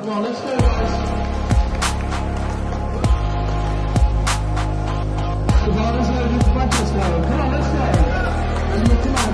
[0.00, 0.92] Come on, let's go, guys.
[5.60, 6.28] Come on, let's go.
[6.28, 7.22] Just practice now.
[7.28, 7.74] Come on, let's go.
[8.70, 8.96] Let's go.
[9.02, 9.30] Come on.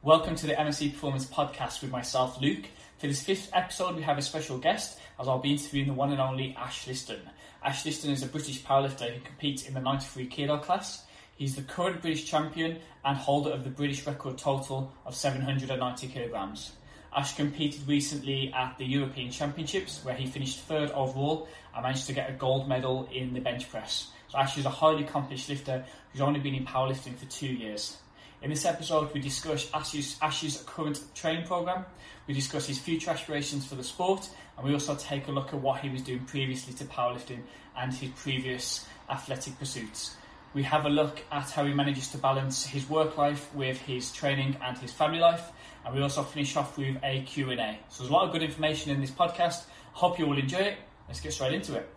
[0.00, 2.64] Welcome to the MSC Performance Podcast with myself, Luke.
[2.98, 6.10] For this fifth episode, we have a special guest as I'll be interviewing the one
[6.10, 7.20] and only Ash Liston.
[7.62, 11.04] Ash Liston is a British powerlifter who competes in the 93 kilo class.
[11.36, 16.72] He's the current British champion and holder of the British record total of 790 kilograms.
[17.14, 21.46] Ash competed recently at the European Championships where he finished third overall
[21.76, 24.08] and managed to get a gold medal in the bench press.
[24.26, 27.96] So Ash is a highly accomplished lifter who's only been in powerlifting for two years.
[28.40, 31.84] In this episode, we discuss Ash's, Ash's current training program,
[32.28, 35.60] we discuss his future aspirations for the sport, and we also take a look at
[35.60, 37.40] what he was doing previously to powerlifting
[37.76, 40.14] and his previous athletic pursuits.
[40.54, 44.12] We have a look at how he manages to balance his work life with his
[44.12, 45.50] training and his family life,
[45.84, 47.80] and we also finish off with a Q&A.
[47.88, 49.64] So there's a lot of good information in this podcast.
[49.94, 50.78] Hope you all enjoy it.
[51.08, 51.88] Let's get straight into it.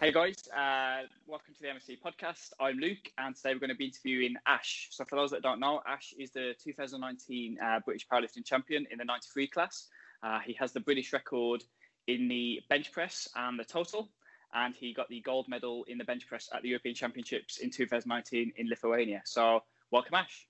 [0.00, 2.52] Hey guys, uh, welcome to the MSC podcast.
[2.58, 4.88] I'm Luke, and today we're going to be interviewing Ash.
[4.90, 8.96] So, for those that don't know, Ash is the 2019 uh, British powerlifting champion in
[8.96, 9.88] the 93 class.
[10.22, 11.64] Uh, he has the British record
[12.06, 14.08] in the bench press and the total,
[14.54, 17.68] and he got the gold medal in the bench press at the European Championships in
[17.68, 19.20] 2019 in Lithuania.
[19.26, 20.46] So, welcome, Ash.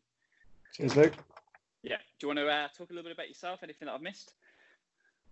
[0.75, 1.15] Cheers, Luke.
[1.83, 3.65] Yeah, do you want to uh, talk a little bit about yourself?
[3.65, 4.35] Anything that I've missed?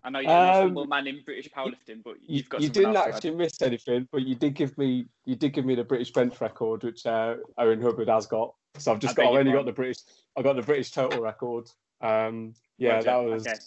[0.03, 2.95] I know you're Um, humble man in British powerlifting, but You, you've got you didn't
[2.95, 3.15] else to add.
[3.15, 6.39] actually miss anything, but you did give me you did give me the British bench
[6.39, 8.53] record, which uh, Owen Hubbard has got.
[8.77, 9.97] So I've just I got I've only got the British
[10.37, 11.69] I got the British total record.
[12.01, 13.57] Um, yeah, Roger, that was okay.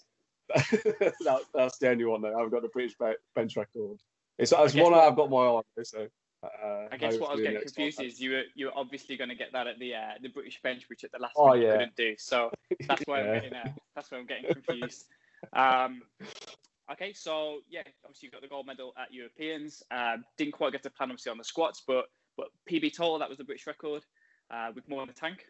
[1.25, 2.95] that, that's the only one that I've got the British
[3.35, 3.99] bench record.
[4.39, 5.63] It's, it's one what- I've got my eye on.
[5.85, 6.09] So
[6.43, 9.17] uh, I guess what I was getting confused time- is you were you were obviously
[9.19, 11.53] going to get that at the uh, the British bench, which at the last Oh,
[11.53, 11.73] minute yeah.
[11.73, 12.15] couldn't do.
[12.19, 12.51] So
[12.89, 15.05] that's why I'm getting uh, that's why I'm getting confused.
[15.53, 16.03] Um,
[16.91, 19.83] okay, so yeah, obviously you got the gold medal at Europeans.
[19.91, 23.29] Um, didn't quite get to plan obviously on the squats, but but PB total that
[23.29, 24.05] was the British record
[24.51, 25.45] uh, with more in the tank.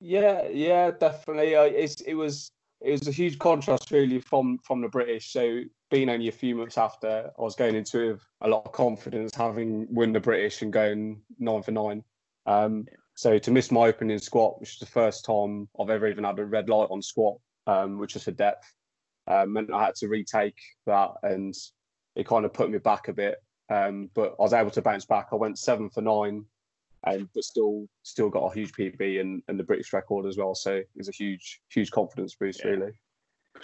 [0.00, 1.54] Yeah, yeah, definitely.
[1.54, 2.50] Uh, it's it was
[2.80, 5.32] it was a huge contrast really from from the British.
[5.32, 8.66] So being only a few months after, I was going into it with a lot
[8.66, 12.02] of confidence, having won the British and going nine for nine.
[12.44, 16.24] Um, so to miss my opening squat, which is the first time I've ever even
[16.24, 18.72] had a red light on squat, um, which was for depth,
[19.26, 21.54] um, meant I had to retake that, and
[22.14, 23.42] it kind of put me back a bit.
[23.68, 25.28] Um, but I was able to bounce back.
[25.32, 26.44] I went seven for nine,
[27.04, 30.54] and but still still got a huge PB and, and the British record as well.
[30.54, 32.70] So it was a huge huge confidence boost Yeah.
[32.70, 32.92] really.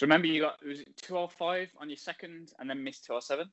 [0.00, 3.48] remember you got was it 205 on your second and then missed 207.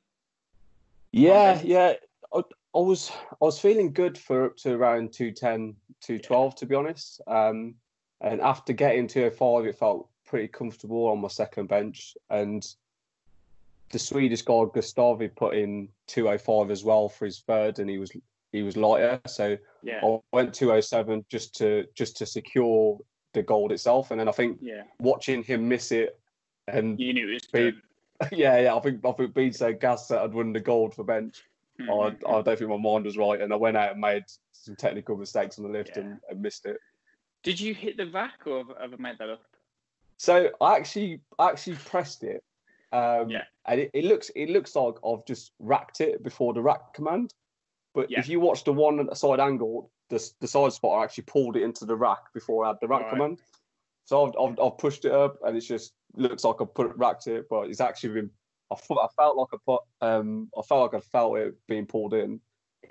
[1.12, 1.68] Yeah, Okay.
[1.68, 1.94] yeah.
[2.34, 6.76] I, I was I was feeling good for up to around 210, 212 to be
[6.76, 7.22] honest.
[7.28, 7.76] Um,
[8.22, 12.16] and after getting 205, it felt pretty comfortable on my second bench.
[12.29, 12.66] And
[13.91, 18.12] the Swedish guy Gustavi put in 205 as well for his third, and he was
[18.51, 19.19] he was lighter.
[19.28, 22.97] So Yeah, I went 207 just to just to secure
[23.34, 24.12] the gold itself.
[24.12, 24.84] And then I think yeah.
[25.00, 26.19] watching him miss it
[26.67, 27.73] and You knew it was
[28.34, 31.03] yeah, yeah, I think I think being so gassed that I'd won the gold for
[31.03, 31.44] bench.
[31.79, 32.28] I, Mhm.
[32.28, 35.16] I don't think my mind was right, and I went out and made some technical
[35.16, 36.03] mistakes on the lift Yeah.
[36.03, 36.78] and, and missed it.
[37.44, 39.41] Did you hit the rack or have, have I made that up?
[40.19, 42.44] So I actually I actually pressed it,
[42.91, 43.46] um, Yeah.
[43.66, 47.34] and it, it looks it looks like I've just racked it before the rack command.
[47.96, 48.19] But Yeah.
[48.19, 51.63] if you watch the one side angle, the the side spot, I actually pulled it
[51.63, 53.09] into the rack before I had the rack Right.
[53.12, 53.41] command.
[54.03, 56.97] So I've, I've I've pushed it up, and it just looks like I put it
[56.97, 58.29] racked it, but it's actually been.
[58.72, 62.13] I I felt like I put um I felt like I felt it being pulled
[62.13, 62.41] in.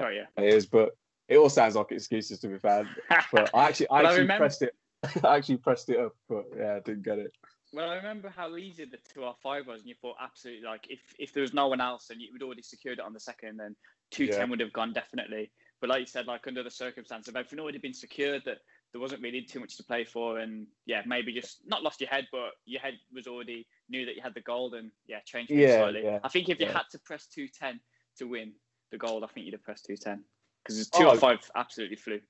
[0.00, 0.24] Oh yeah.
[0.38, 0.96] It is, but
[1.28, 2.88] it all sounds like excuses to be fair.
[3.32, 4.74] But I actually, I But I actually remember- pressed it.
[5.24, 7.32] I actually pressed it up, but yeah, I didn't get it.
[7.72, 10.86] Well, I remember how easy the two R five was, and you thought absolutely like
[10.88, 13.20] if, if there was no one else and you would already secured it on the
[13.20, 13.76] second, then
[14.10, 14.50] 210 Yeah.
[14.50, 15.50] would have gone definitely.
[15.80, 18.58] But like you said, like under the circumstances, if everything already been secured, that
[18.92, 22.10] there wasn't really too much to play for, and yeah, maybe just not lost your
[22.10, 25.52] head, but your head was already knew that you had the gold, and yeah, changed
[25.52, 26.02] Yeah, slightly.
[26.04, 27.80] yeah, I think if you had to press 210
[28.18, 28.54] to win
[28.90, 30.24] the gold, I think you'd have pressed 210
[30.64, 32.20] because Oh, 205 absolutely flew.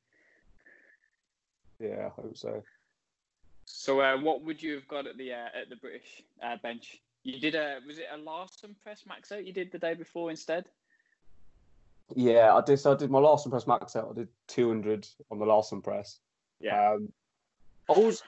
[1.81, 2.63] Yeah, I hope so.
[3.65, 7.01] So, uh, what would you have got at the uh, at the British uh, bench?
[7.23, 10.31] You did a was it a Larsen press max out you did the day before
[10.31, 10.65] instead?
[12.17, 12.79] Yeah, I did.
[12.79, 14.09] So I did my Larsen press max out.
[14.11, 16.21] I did 200 on the Larsen press.
[16.61, 16.93] Yeah.
[16.93, 17.13] Um,
[17.89, 18.23] I was,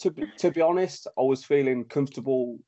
[0.00, 2.58] to be, to be honest, I was feeling comfortable.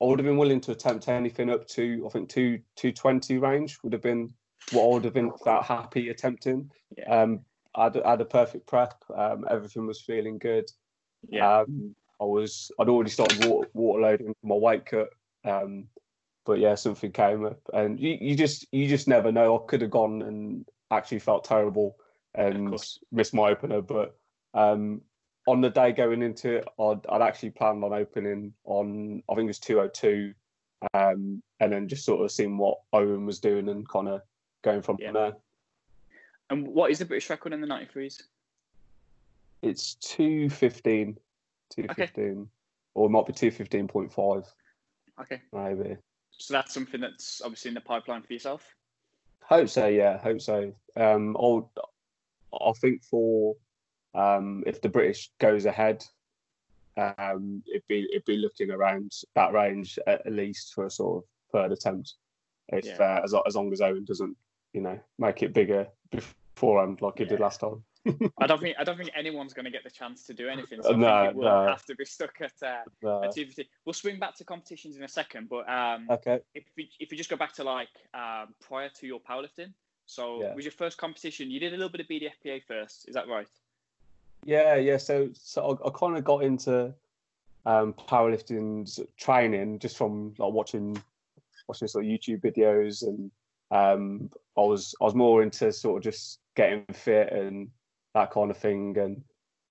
[0.00, 3.38] I would have been willing to attempt anything up to I think two two twenty
[3.38, 4.32] range would have been
[4.70, 6.70] what I would have been that happy attempting.
[6.96, 7.22] Yeah.
[7.22, 7.40] Um,
[7.78, 9.02] I had, I had a perfect prep.
[9.14, 10.64] Um, everything was feeling good.
[11.28, 11.60] Yeah.
[11.60, 15.08] Um, I was I'd already started water, water loading for my weight cut.
[15.44, 15.84] Um,
[16.44, 19.56] but yeah, something came up, and you, you just you just never know.
[19.56, 21.96] I could have gone and actually felt terrible
[22.34, 22.74] and
[23.12, 24.16] missed my opener, but
[24.54, 25.02] um,
[25.46, 29.44] on the day going into it, I'd, I'd actually planned on opening on I think
[29.44, 30.32] it was two oh two,
[30.94, 34.22] um, and then just sort of seeing what Owen was doing and kind of
[34.64, 35.12] going from Yeah.
[35.12, 35.32] there.
[36.50, 38.22] And what is the British record in the 93s?
[39.62, 41.18] It's two fifteen,
[41.68, 42.48] two fifteen,
[42.94, 44.44] or it might be two fifteen point five,
[45.20, 45.42] Okay.
[45.52, 45.96] maybe.
[46.30, 48.64] So that's something that's obviously in the pipeline for yourself.
[49.42, 50.18] Hope so, yeah.
[50.18, 50.72] Hope so.
[50.96, 51.72] Um, I'll,
[52.54, 53.56] I think for
[54.14, 56.04] um, if the British goes ahead,
[56.96, 61.24] um, it'd be it'd be looking around that range at, at least for a sort
[61.24, 62.14] of third attempt.
[62.68, 62.98] If Yeah.
[63.00, 64.36] uh, as as long as Owen doesn't,
[64.72, 65.88] you know, make it bigger
[66.62, 67.82] like he did last time.
[68.38, 70.82] I don't think I don't think anyone's going to get the chance to do anything.
[70.82, 71.66] So I No, think it will no.
[71.68, 72.82] have to be stuck at uh,
[73.24, 73.68] at 250.
[73.84, 76.40] We'll swing back to competitions in a second, but um, okay.
[76.54, 79.72] if we if we just go back to like um, prior to your powerlifting,
[80.06, 80.54] so Yeah.
[80.54, 81.50] was your first competition?
[81.50, 83.48] You did a little bit of BDFPA first, is that right?
[84.44, 84.96] Yeah, yeah.
[84.96, 86.94] So, so I, I kind of got into
[87.66, 88.88] um, powerlifting
[89.18, 90.96] training just from like watching
[91.66, 93.30] watching sort of YouTube videos, and
[93.70, 97.68] um, I was I was more into sort of just getting fit and
[98.14, 99.22] that kind of thing, and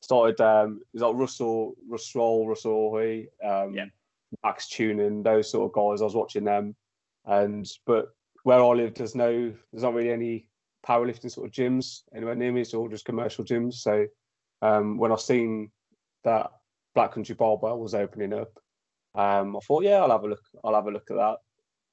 [0.01, 3.85] started um, it was like Russell Russell Russell Hoy, um, Yeah.
[4.43, 6.01] Max Tuning, those sort of guys.
[6.01, 6.75] I was watching them,
[7.25, 8.07] and but
[8.43, 10.47] where I live, there's no there's not really any
[10.87, 12.61] powerlifting sort of gyms anywhere near me.
[12.61, 14.05] It's all just commercial gyms, so
[14.61, 15.69] um, when I seen
[16.23, 16.51] that
[16.95, 18.51] Black Country Barbell was opening up,
[19.13, 20.43] um, I thought, yeah, I'll have a look.
[20.63, 21.37] I'll have a look at that.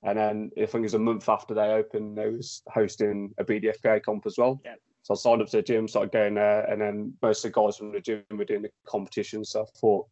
[0.04, 3.44] And then I think it was a month after they opened, they was hosting a
[3.44, 4.60] BDFPA comp as well.
[4.64, 4.74] Yeah.
[5.02, 7.60] So I signed up to the gym, started going there, and then most of the
[7.60, 9.44] guys from the gym were doing the competition.
[9.44, 10.06] So I thought,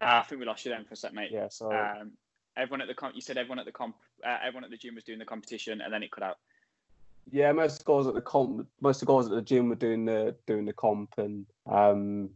[0.01, 1.31] Ah, I think we lost you then for a sec, mate.
[1.31, 2.11] yeah, so Um,
[2.57, 3.95] everyone at the comp, you said everyone at the comp,
[4.25, 6.37] uh, everyone at the gym was doing the competition, and then it cut out.
[7.31, 9.69] Yeah, most of the guys at the comp, most of the guys at the gym
[9.69, 12.29] were doing the doing the comp, and um,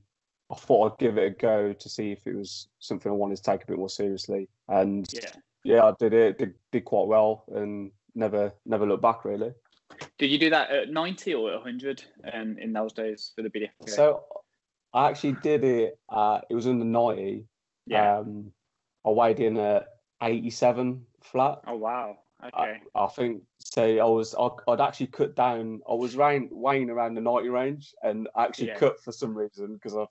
[0.52, 3.38] I thought I'd give it a go to see if it was something I wanted
[3.38, 4.50] to take a bit more seriously.
[4.68, 5.30] And Yeah.
[5.64, 6.38] yeah, I did it.
[6.40, 9.54] Did, did quite well, and never never looked back really.
[10.18, 12.04] Did you do that at 90 or at 100
[12.34, 13.90] um, in those days for the BDFPA?
[13.90, 14.24] So
[14.94, 16.00] I actually did it.
[16.10, 17.46] Uh, it was under ninety.
[17.86, 18.18] yeah.
[18.20, 18.52] Um,
[19.06, 19.88] I weighed in at
[20.22, 21.60] eighty-seven flat.
[21.68, 22.18] oh wow.
[22.44, 22.82] Okay.
[22.96, 24.34] I, I think say I was.
[24.36, 25.82] I, I'd actually cut down.
[25.90, 28.78] I was round, weighing around the ninety range, and actually Yeah.
[28.78, 30.04] cut for some reason because I,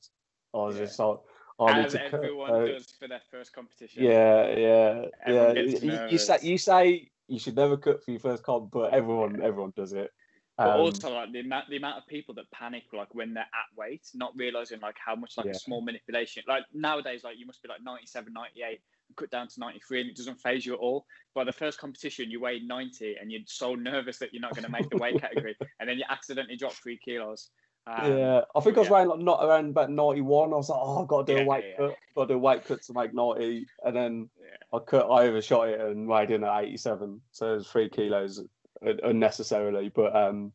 [0.55, 0.87] I was Yeah.
[0.87, 1.19] just like,
[1.61, 2.15] I need As to cut.
[2.15, 4.05] everyone does for their first competition.
[4.05, 5.63] Yeah, yeah, Everyone yeah.
[5.63, 9.43] You, you say you say you should never cut for your first comp, but everyone
[9.43, 10.11] everyone does it.
[10.59, 13.43] But Um, also like the amount the amount of people that panic like when they're
[13.45, 15.53] at weight, not realizing like how much like Yeah.
[15.53, 16.43] a small manipulation.
[16.49, 18.79] Like nowadays, like you must be like 97, 98 and
[19.17, 21.07] cut down to 93 and it doesn't faze you at all.
[21.35, 24.65] By the first competition you weighed 90 and you're so nervous that you're not going
[24.65, 27.51] to make the weight category and then you accidentally drop three kilos.
[27.87, 28.95] Um, yeah, I think I was yeah.
[28.95, 30.53] weighing like not around about ninety-one.
[30.53, 31.97] I was like, oh, I've got to do Yeah, a weight yeah, cut.
[32.15, 34.29] Got to do a weight cut to make ninety, and then.
[34.73, 35.07] I cut.
[35.11, 38.43] I overshot it and weighed in at eighty-seven, so it was three kilos
[38.83, 39.89] unnecessarily.
[39.89, 40.53] But um,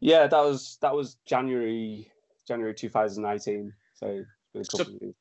[0.00, 2.10] yeah, that was that was January
[2.46, 3.72] January two thousand eighteen.
[3.94, 5.14] So it's been a So-.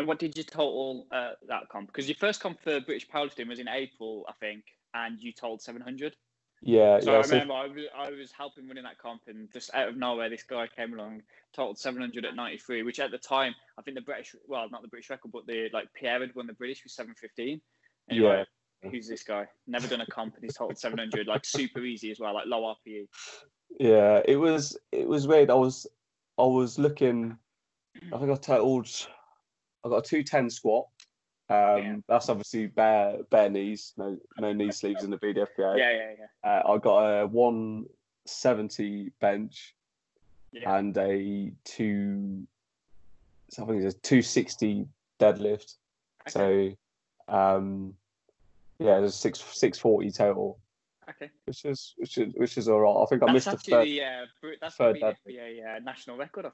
[0.00, 1.88] And what did you total uh, that comp?
[1.88, 4.64] Because your first comp for British powerlifting was in April, I think,
[4.94, 6.16] and you told 700.
[6.62, 7.18] Yeah, So yeah.
[7.18, 9.98] I so- remember I was, I was helping running that comp, and just out of
[9.98, 11.20] nowhere, this guy came along,
[11.54, 14.88] totaled 700 at 93, which at the time, I think the British, well, not the
[14.88, 17.60] British record, but the like Pierre had won the British with 715.
[18.08, 18.28] And Yeah.
[18.82, 19.46] like, who's this guy?
[19.66, 22.74] Never done a comp, and he's totaled 700, like super easy as well, like low
[22.74, 23.06] RPE.
[23.78, 25.50] Yeah, it was it was weird.
[25.50, 25.86] I was
[26.38, 27.36] I was looking.
[28.14, 28.88] I think I totaled.
[29.84, 30.86] I got a two ten squat.
[31.48, 31.96] Um, Yeah.
[32.08, 35.78] That's obviously bare bare knees, no no knee sleeves in the BDFPA.
[35.78, 36.50] Yeah, yeah, yeah.
[36.50, 37.86] Uh, I got a one
[38.26, 39.74] seventy bench
[40.52, 40.76] Yeah.
[40.76, 42.46] and a two.
[43.48, 44.86] So I think it's a two sixty
[45.18, 45.76] deadlift.
[46.28, 46.76] Okay.
[47.28, 47.94] So, um,
[48.78, 50.58] yeah, there's six six forty total,
[51.08, 51.30] okay.
[51.46, 53.02] which is which is which is all right.
[53.02, 53.86] I think I missed the actually third.
[53.88, 55.16] the, uh, that's third the deadlift.
[55.28, 56.50] BDFPA uh, national record, I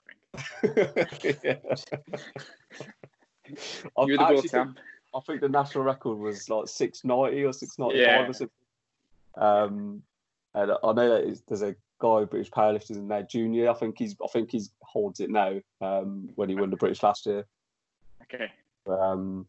[0.63, 1.61] think.
[3.49, 4.79] You're the goal, think-
[5.15, 8.27] I think the national record was like six ninety or six ninety Yeah.
[8.27, 8.51] or something.
[9.37, 10.03] Um,
[10.55, 13.71] and I know that is, there's a guy British powerlifters in there, Junior.
[13.71, 15.61] I think he's I think he's holds it now.
[15.81, 17.45] Um, when he won the British last year.
[18.23, 18.51] Okay.
[18.87, 19.47] Um,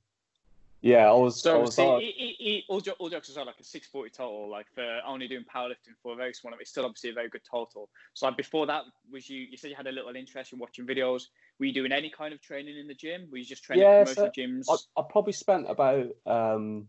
[0.88, 1.46] yeah, I was.
[1.46, 4.50] I was see, like- he, he, all, jo- all jokes aside, like a 640 total,
[4.50, 7.42] like for only doing powerlifting for a very small, it's still obviously a very good
[7.50, 7.90] total.
[8.14, 9.42] So, like before that, was you?
[9.42, 11.24] You said you had a little interest in watching videos.
[11.60, 13.28] Were you doing any kind of training in the gym?
[13.30, 14.68] Were you just training Yeah, at so gyms?
[14.70, 16.88] I, I probably spent about um,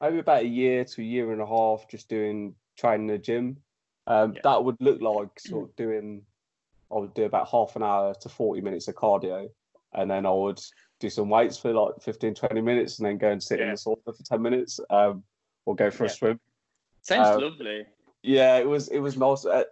[0.00, 3.18] maybe about a year to a year and a half just doing training in the
[3.18, 3.56] gym.
[4.06, 4.40] Um, Yeah.
[4.44, 6.22] That would look like sort of doing.
[6.94, 9.48] I would do about half an hour to forty minutes of cardio,
[9.94, 10.60] and then I would
[11.02, 13.74] do some weights for like 15, 20 minutes, and then go and sit in the
[13.74, 15.22] sauna for ten minutes, um,
[15.66, 16.10] or go for Yeah.
[16.10, 16.40] a swim.
[17.02, 17.84] Sounds uh, lovely.
[18.22, 19.44] Yeah, it was it was nice.
[19.44, 19.64] Uh,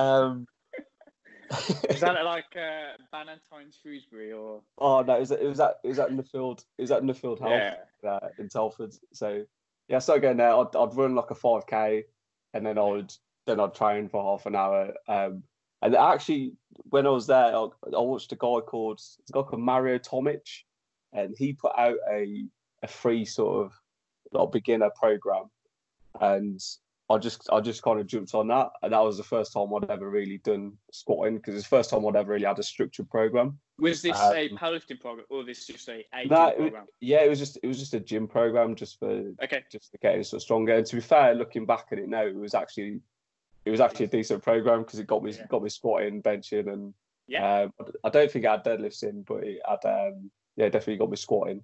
[0.00, 0.46] um,
[1.90, 4.62] Is that like uh, Bannatyne's Shrewsbury or?
[4.78, 6.64] oh no, it was, it was at it was at Nuffield.
[6.78, 7.76] It was at Nuffield Health.
[8.02, 8.10] Yeah.
[8.10, 8.94] uh, in Telford.
[9.12, 9.44] So
[9.88, 10.54] yeah, so going there.
[10.54, 12.04] I'd, I'd run like a five k,
[12.54, 13.12] and then I would
[13.46, 14.94] then I'd train for half an hour.
[15.08, 15.42] Um,
[15.82, 16.52] and actually,
[16.90, 19.98] when I was there, I, I watched a guy called it's a guy called Mario
[19.98, 20.46] Tomic,
[21.12, 22.44] and he put out a
[22.82, 23.72] a free sort of
[24.32, 25.44] like beginner program,
[26.20, 26.60] and
[27.08, 29.68] I just I just kind of jumped on that, and that was the first time
[29.74, 32.62] I'd ever really done squatting because it's the first time I'd ever really had a
[32.62, 33.58] structured program.
[33.78, 36.86] Was this Um, a powerlifting program or this just a, gym program?
[37.00, 39.64] Yeah, it was just it was just a gym program just for Okay.
[39.72, 40.74] just to get sort of stronger.
[40.74, 43.00] And to be fair, looking back at it now, it was actually
[43.64, 45.46] it was actually a decent program because it got me Yeah.
[45.48, 46.94] got me squatting, benching, and
[47.26, 47.62] Yeah.
[47.62, 47.72] um,
[48.04, 51.16] I don't think I had deadlifts in, but it had um, yeah definitely got me
[51.16, 51.62] squatting.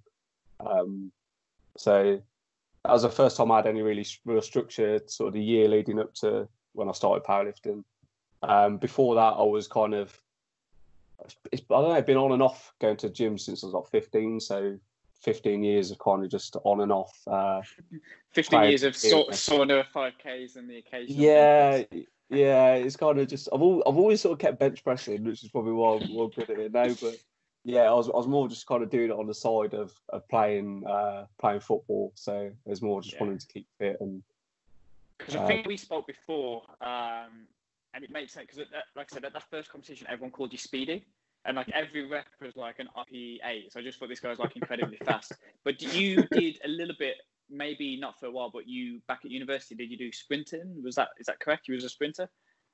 [0.60, 1.12] Um,
[1.76, 2.20] so
[2.84, 5.00] that was the first time I had any really real structure.
[5.06, 7.84] Sort of the year leading up to when I started powerlifting.
[8.42, 10.18] Um, before that, I was kind of
[11.52, 13.74] it's, I don't know, I've been on and off going to gym since I was
[13.74, 14.40] like 15.
[14.40, 14.78] So
[15.20, 17.18] 15 years of kind of just on and off.
[17.26, 17.60] Uh,
[18.30, 19.32] 15 years of sa- yeah.
[19.32, 21.22] sauna, 5Ks, and the occasional.
[21.22, 21.82] yeah,
[22.30, 25.42] yeah, it's kind of just I've al- I've always sort of kept bench pressing, which
[25.42, 26.94] is probably why I'm, why I'm good at it now.
[27.00, 27.16] But
[27.66, 29.92] yeah, I was I was more just kind of doing it on the side of,
[30.10, 32.12] of playing uh, playing football.
[32.14, 33.24] So it was more just Yeah.
[33.24, 34.22] wanting to keep fit and
[35.18, 37.48] Because I Uh, think we spoke before, um,
[37.92, 40.58] and it makes sense because, like I said, at that first competition, everyone called you
[40.58, 41.06] Speedy,
[41.44, 43.72] and like every rep was like an RP8.
[43.72, 45.34] So I just thought this guy was like incredibly fast.
[45.64, 47.16] But you did a little bit,
[47.50, 50.80] maybe not for a while, but you back at university, did you do sprinting?
[50.84, 51.66] Was that is that correct?
[51.66, 52.28] You was a sprinter.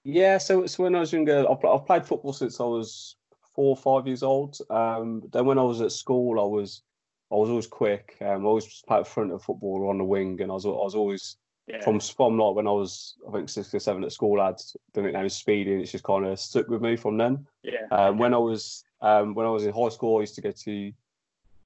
[0.04, 3.16] Yeah, so so when I was younger, I've, I've played football since I was
[3.54, 4.58] four or five years old.
[4.70, 6.82] Um, then when I was at school, I was
[7.30, 8.16] I was always quick.
[8.20, 10.66] Um, I was always played front of football or on the wing, and I was
[10.66, 11.36] I was always
[11.68, 11.80] Yeah.
[11.82, 14.40] from from like when I was I think six or seven at school.
[14.40, 14.56] I'd
[14.94, 17.46] done it now speedy, and it's just kind of stuck with me from then.
[17.62, 17.86] yeah.
[17.90, 20.50] Um, when I was um, when I was in high school, I used to go
[20.50, 20.92] to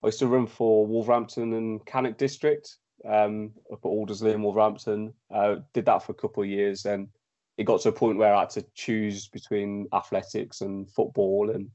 [0.02, 5.12] I used to run for Wolverhampton and Cannock District um, up at Aldersley and Wolverhampton.
[5.34, 7.08] Uh, did that for a couple of years, and
[7.58, 11.70] it got to a point where I had to choose between athletics and football, and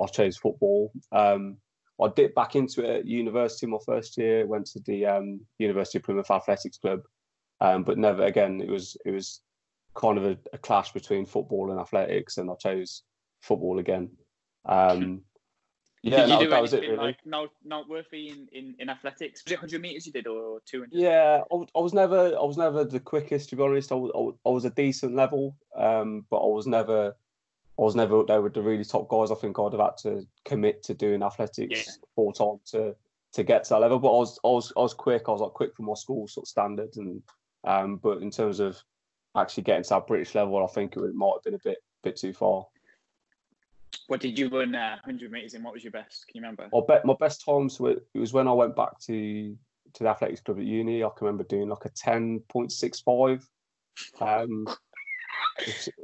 [0.00, 0.92] I chose football.
[1.12, 1.58] Um,
[2.02, 4.46] I dipped back into it at university my first year.
[4.46, 7.00] Went to the um, University of Plymouth Athletics Club,
[7.60, 8.60] um, but never again.
[8.60, 9.40] It was it was
[9.94, 13.02] kind of a, a clash between football and athletics, and I chose
[13.42, 14.10] football again.
[14.66, 15.22] Um,
[16.04, 16.96] yeah, did you that, do that was it really.
[16.96, 19.42] like no, noteworthy in, in, in athletics?
[19.44, 20.90] Was it 100 meters you did or 200?
[20.92, 23.90] Yeah, I, was- I was never, I was never the quickest to be honest.
[23.90, 27.16] I was, I was, I was a decent level, um, but I was never,
[27.78, 29.30] I was never up there with the really top guys.
[29.30, 31.92] I think I'd have had to commit to doing athletics Yeah.
[32.14, 32.94] full time to
[33.32, 33.98] to get to that level.
[33.98, 35.24] But I was, I was, I was quick.
[35.26, 37.20] I was like quick for my school sort of standards, and
[37.64, 38.80] um, but in terms of
[39.36, 41.78] actually getting to that British level, I think it would- might have been a bit,
[42.04, 42.64] bit too far.
[44.06, 45.62] What did you run uh, 100 meters in?
[45.64, 46.26] What was your best?
[46.28, 46.68] Can you remember?
[46.72, 49.56] I bet my best times were it was when I went back to
[49.94, 51.02] to the athletics club at uni.
[51.02, 53.44] I can remember doing like a ten point six five.
[54.20, 54.76] Um, which-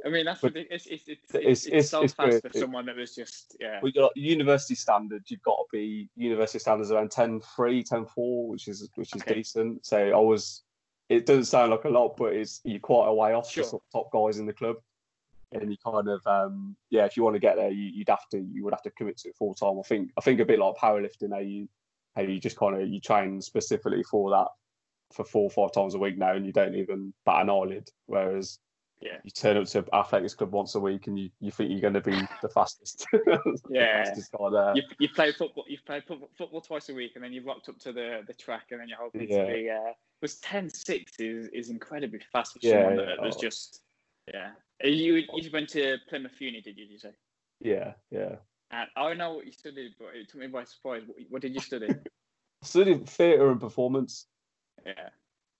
[0.05, 0.55] I mean, that's but.
[0.55, 2.51] It's, it's, it's, it's- it's, it's- so it's fast good.
[2.51, 3.79] for someone that was just, yeah.
[3.83, 5.29] we got university standards.
[5.29, 9.21] You've got to be university standards around 10 3, 10 4, which is which is
[9.21, 9.35] Okay.
[9.35, 9.85] decent.
[9.85, 10.63] So I was.
[11.09, 13.65] It doesn't sound like a lot, but it's you're quite a way off Sure.
[13.65, 14.77] the top guys in the club.
[15.51, 18.25] And you kind of um yeah, if you want to get there, you, you'd have
[18.31, 19.77] to you would have to commit to it full time.
[19.77, 21.67] I think I think a bit like powerlifting, how you
[22.15, 24.47] how you just kind of you train specifically for that
[25.11, 27.89] for four or five times a week now, and you don't even bat an eyelid.
[28.05, 28.59] Whereas
[29.01, 29.17] Yeah.
[29.23, 31.93] you turn up to athletics club once a week, and you, you think you're going
[31.95, 33.05] to be the fastest.
[33.11, 34.03] the Yeah.
[34.03, 34.73] fastest guy there.
[34.75, 35.65] You, you play football.
[35.67, 38.67] You play football, twice a week, and then you've rocked up to the, the track,
[38.71, 39.45] and then you're hoping Yeah.
[39.45, 39.69] to be.
[39.69, 43.05] Uh, was 10-6 is is incredibly fast for Yeah, someone yeah.
[43.15, 43.41] that was Oh.
[43.41, 43.81] just.
[44.31, 44.51] Yeah.
[44.83, 46.85] You you went to Plymouth Uni, did you?
[46.85, 47.11] Did you say?
[47.59, 48.35] Yeah, yeah.
[48.71, 51.01] And I know what you studied, but it took me by surprise.
[51.05, 51.87] What, what did you study?
[52.63, 54.27] I studied theatre and performance.
[54.85, 55.09] yeah.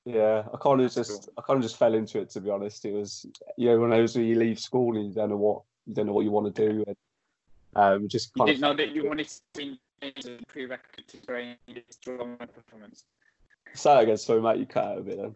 [0.06, 2.86] Yeah, I kind of just I kind of just fell into it to be honest.
[2.86, 3.26] It was
[3.58, 6.08] you know when those where you leave school and you don't know what you don't
[6.08, 6.84] know what you want to do.
[6.88, 6.96] And,
[7.76, 10.12] um, just You didn't of know that you wanted to be a
[10.48, 11.56] prerequisite to train
[12.04, 13.06] drama performance.
[13.74, 14.18] say that again.
[14.18, 15.36] Sorry, mate, you cut out a bit then.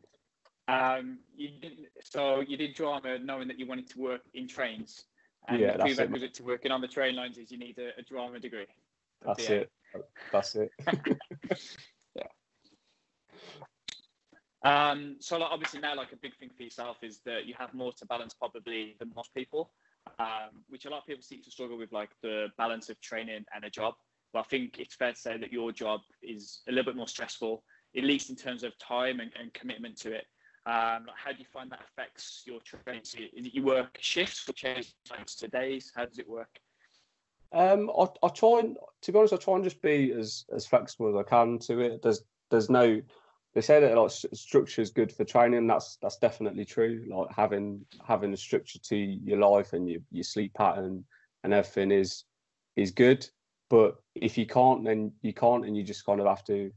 [0.67, 1.87] Um, you didn't.
[2.01, 5.05] So you did drama knowing that you wanted to work in trains,
[5.47, 5.95] and Yeah, the that's it.
[5.95, 8.65] prerequisite to working on the train lines is you need a, a drama degree.
[9.23, 9.71] That's it.
[10.31, 10.71] That's it.
[14.65, 17.73] Um, so like, obviously now, like a big thing for yourself is that you have
[17.75, 19.71] more to balance probably than most people,
[20.17, 23.45] um, which a lot of people seem to struggle with, like the balance of training
[23.55, 23.93] and a job.
[24.33, 27.07] But I think it's fair to say that your job is a little bit more
[27.07, 27.63] stressful,
[27.95, 30.25] at least in terms of time and, and commitment to it.
[30.65, 33.03] Um, like how do you find that affects your training?
[33.03, 35.91] So you, you work shifts or change times to days?
[35.95, 36.49] How does it work?
[37.51, 40.65] Um, I, I try and to be honest, I try and just be as as
[40.65, 42.01] flexible as I can to it.
[42.01, 42.99] There's there's no
[43.55, 45.65] they say that like structure is good for training.
[45.65, 47.05] That's that's definitely true.
[47.09, 51.05] Like having having a structure to your life and your, your sleep pattern
[51.43, 52.25] and everything is
[52.75, 53.25] is good.
[53.69, 56.71] But if you can't, then you can't, and you just kind of have to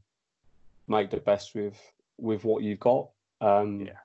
[0.87, 1.77] make the best with
[2.17, 3.09] with what you've got.
[3.41, 3.99] Um, Yeah.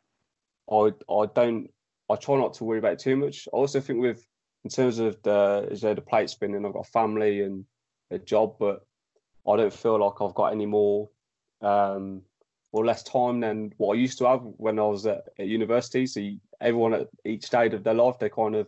[0.71, 1.71] I I don't
[2.11, 3.49] I try not to worry about it too much.
[3.55, 4.27] I also think with
[4.65, 7.65] in terms of the is there the plate spinning, I've got family and
[8.11, 8.85] a job, but
[9.49, 11.09] I don't feel like I've got any more
[11.61, 12.23] um,
[12.75, 16.07] or less time than what I used to have when I was at, at university.
[16.09, 18.67] So you, everyone at each stage of their life, they kind of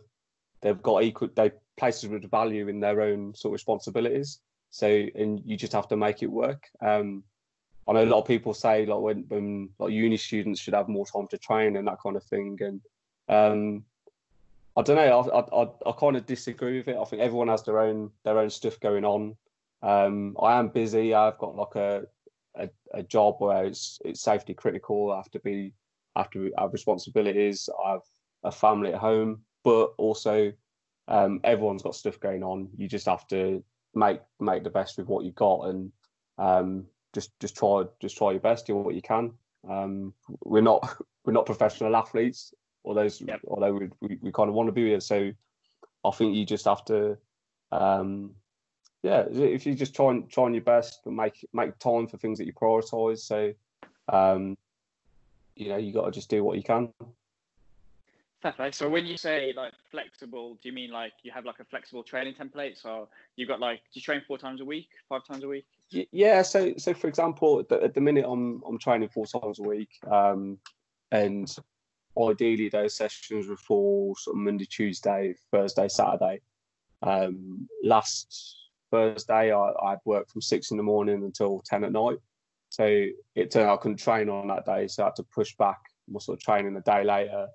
[0.61, 4.39] they've got equal they places with value in their own sort of responsibilities.
[4.69, 6.69] So and you just have to make it work.
[6.81, 7.25] Um,
[7.85, 10.87] I know a lot of people say like when, when like uni students should have
[10.87, 12.57] more time to train and that kind of thing.
[12.61, 12.81] And
[13.27, 13.83] um,
[14.77, 15.19] I don't know.
[15.19, 16.97] I, I, I, kind of disagree with it.
[16.97, 19.35] I think everyone has their own their own stuff going on.
[19.81, 21.13] Um, I am busy.
[21.13, 22.03] I've got like a,
[22.57, 25.11] a, a job where it's it's safety critical.
[25.11, 25.73] I have to be
[26.15, 27.69] I have to I have responsibilities.
[27.85, 28.01] I have
[28.43, 30.51] a family at home, but also
[31.07, 32.69] um, everyone's got stuff going on.
[32.77, 33.63] You just have to
[33.95, 35.91] make make the best with what you've got and
[36.37, 39.31] um, just just try just try your best, do what you can.
[39.69, 42.53] Um, we're not we're not professional athletes,
[42.85, 43.41] although Yep.
[43.47, 44.99] although we, we, we kind of want to be here.
[44.99, 45.31] So
[46.05, 47.17] I think you just have to,
[47.71, 48.31] um,
[49.07, 52.37] yeah, if you just try and trying your best, but make make time for things
[52.39, 53.19] that you prioritise.
[53.19, 53.53] So,
[54.09, 54.57] um,
[55.55, 56.91] you know, you got to just do what you can.
[58.71, 62.03] So when you say like flexible, do you mean like you have like a flexible
[62.03, 62.81] training template?
[62.81, 65.65] So you've got like, do you train four times a week, five times a week?
[65.89, 69.59] Yeah, so so for example, at the, at the minute I'm I'm training four times
[69.59, 70.59] a week, um,
[71.11, 71.53] and
[72.17, 76.41] ideally those sessions were fall sort of Monday, Tuesday, Thursday, Saturday.
[77.01, 82.17] Um, last Thursday I I'd work from six in the morning until ten at night,
[82.69, 82.85] so
[83.35, 85.79] it turned out I couldn't train on that day, so I had to push back
[86.09, 87.47] my sort of training a day later,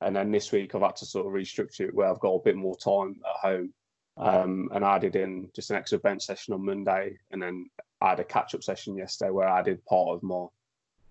[0.00, 2.42] and then this week I've had to sort of restructure it where I've got a
[2.44, 3.72] bit more time at home.
[4.18, 7.68] Um, and I added in just an extra bench session on Monday, and then
[8.00, 10.46] I had a catch-up session yesterday where I did part of my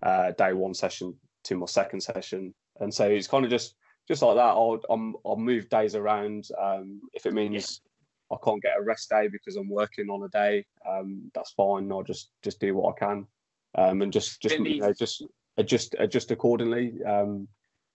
[0.02, 3.76] uh, day one session to my second session, and so it's kind of just
[4.08, 4.42] just like that.
[4.42, 6.48] I'll I'm, I'll move days around.
[6.60, 7.82] Um, if it means
[8.32, 11.92] I can't get a rest day because I'm working on a day, um, that's fine.
[11.92, 13.28] I'll just just do what I can,
[13.76, 15.24] um, and just just Then you know, just
[15.58, 17.04] adjust adjust accordingly.
[17.04, 17.48] Um,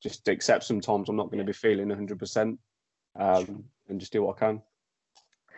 [0.03, 2.59] just accept sometimes I'm not going to be feeling 100, percent
[3.19, 4.63] um, and just do what I can.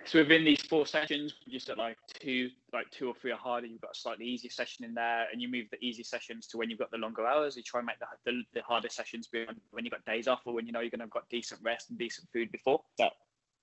[0.04, 3.38] So within these four sessions, you just at like two, like two or three are
[3.38, 3.68] harder.
[3.68, 6.58] You've got a slightly easier session in there, and you move the easy sessions to
[6.58, 7.56] when you've got the longer hours.
[7.56, 10.40] You try and make the the, the harder sessions be when you've got days off
[10.44, 12.82] or when you know you're going to have got decent rest and decent food before.
[12.98, 13.12] That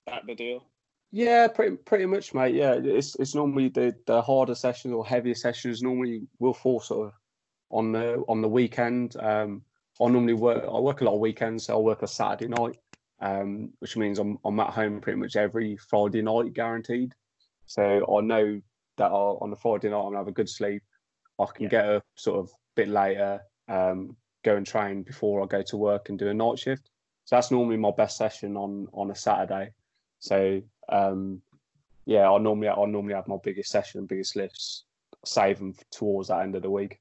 [0.07, 0.65] that the deal.
[1.11, 2.53] Yeah, pretty pretty much, mate.
[2.55, 7.07] Yeah, it's it's normally the the harder sessions or heavier sessions normally will fall sort
[7.07, 7.13] of
[7.71, 9.15] on the on the weekend.
[9.17, 9.63] Um,
[10.01, 10.63] I normally work.
[10.63, 11.65] I work a lot of weekends.
[11.65, 12.77] So I work a Saturday night,
[13.21, 17.13] um, which means I'm I'm at home pretty much every Friday night, guaranteed.
[17.65, 17.83] So
[18.17, 18.61] I know
[18.97, 20.83] that I, on the Friday night I'm gonna have a good sleep.
[21.39, 21.69] I can Yeah.
[21.69, 25.77] get up sort of a bit later, um, go and train before I go to
[25.77, 26.91] work and do a night shift.
[27.25, 29.71] So that's normally my best session on on a Saturday.
[30.19, 31.41] So um,
[32.05, 34.83] yeah, I normally I normally have my biggest session, and biggest lifts,
[35.25, 36.99] save them towards that end of the week.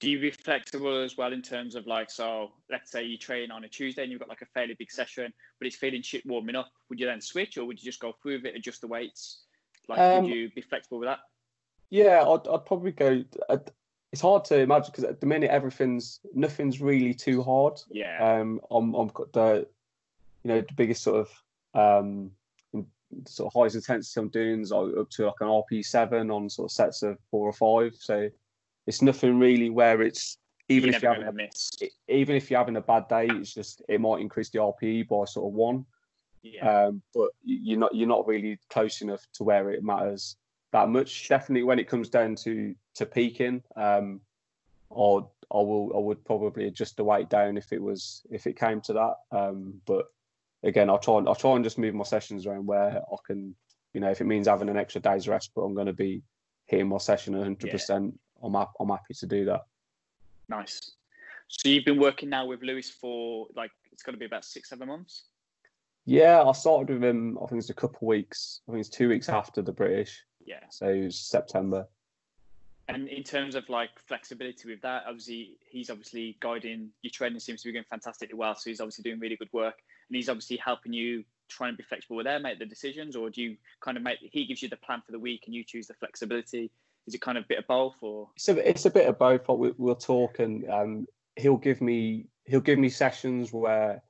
[0.00, 3.50] Do you be flexible as well in terms of like, so let's say you train
[3.50, 6.26] on a Tuesday and you've got like a fairly big session, but it's feeling shit
[6.26, 6.70] warming up.
[6.88, 9.44] Would you then switch, or would you just go through with it, adjust the weights?
[9.88, 11.20] Like, Um, would you be flexible with that?
[11.90, 13.24] Yeah, I'd, I'd probably go.
[13.48, 13.70] I'd,
[14.12, 17.80] it's hard to imagine because at the minute everything's nothing's really too hard.
[17.90, 18.18] Yeah.
[18.18, 19.66] Um, I'm I'm got the,
[20.42, 22.30] you know, the biggest sort of um,
[23.26, 26.48] sort of highest intensity I'm doing is like up to like an RP seven on
[26.48, 27.94] sort of sets of four or five.
[27.98, 28.28] So
[28.86, 31.70] it's nothing really where it's even you're if you're having a, miss.
[32.08, 35.24] even if you're having a bad day, it's just it might increase the RPE by
[35.24, 35.84] sort of one.
[36.42, 40.36] Yeah, Um, but you're not you're not really close enough to where it matters
[40.72, 41.28] that much.
[41.28, 44.20] Definitely when it comes down to to peaking, um,
[44.90, 48.58] or I will I would probably adjust the weight down if it was if it
[48.58, 49.16] came to that.
[49.30, 50.06] Um, but
[50.64, 53.54] again, I'll try and I'll try and just move my sessions around where I can,
[53.92, 56.22] you know, if it means having an extra day's rest, but I'm going to be
[56.66, 57.70] hitting my session 100.
[57.70, 59.62] percent I'm hap- I'm happy to do that.
[60.48, 60.92] nice.
[61.48, 64.70] So you've been working now with Lewis for like it's going to be about six,
[64.70, 65.24] seven months.
[66.06, 67.38] Yeah, I started with him.
[67.42, 68.60] I think it's a couple of weeks.
[68.68, 70.60] I think it's two weeks after the British, Yeah.
[70.70, 71.86] so it was September.
[72.88, 77.62] And in terms of like flexibility with that, obviously he's obviously guiding your training seems
[77.62, 78.54] to be going fantastically well.
[78.54, 79.76] So he's obviously doing really good work,
[80.08, 83.30] and he's obviously helping you try and be flexible with there, make the decisions, or
[83.30, 85.64] do you kind of make he gives you the plan for the week and you
[85.64, 86.70] choose the flexibility?
[87.06, 89.18] Is it kind of a bit of both, or It's a it's a bit of
[89.18, 89.44] both.
[89.46, 94.02] But we, we'll talk, and um, he'll give me he'll give me sessions where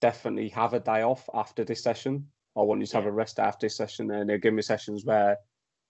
[0.00, 2.26] definitely have a day off after this session.
[2.56, 5.04] I want you to have a rest after this session, and he'll give me sessions
[5.04, 5.36] where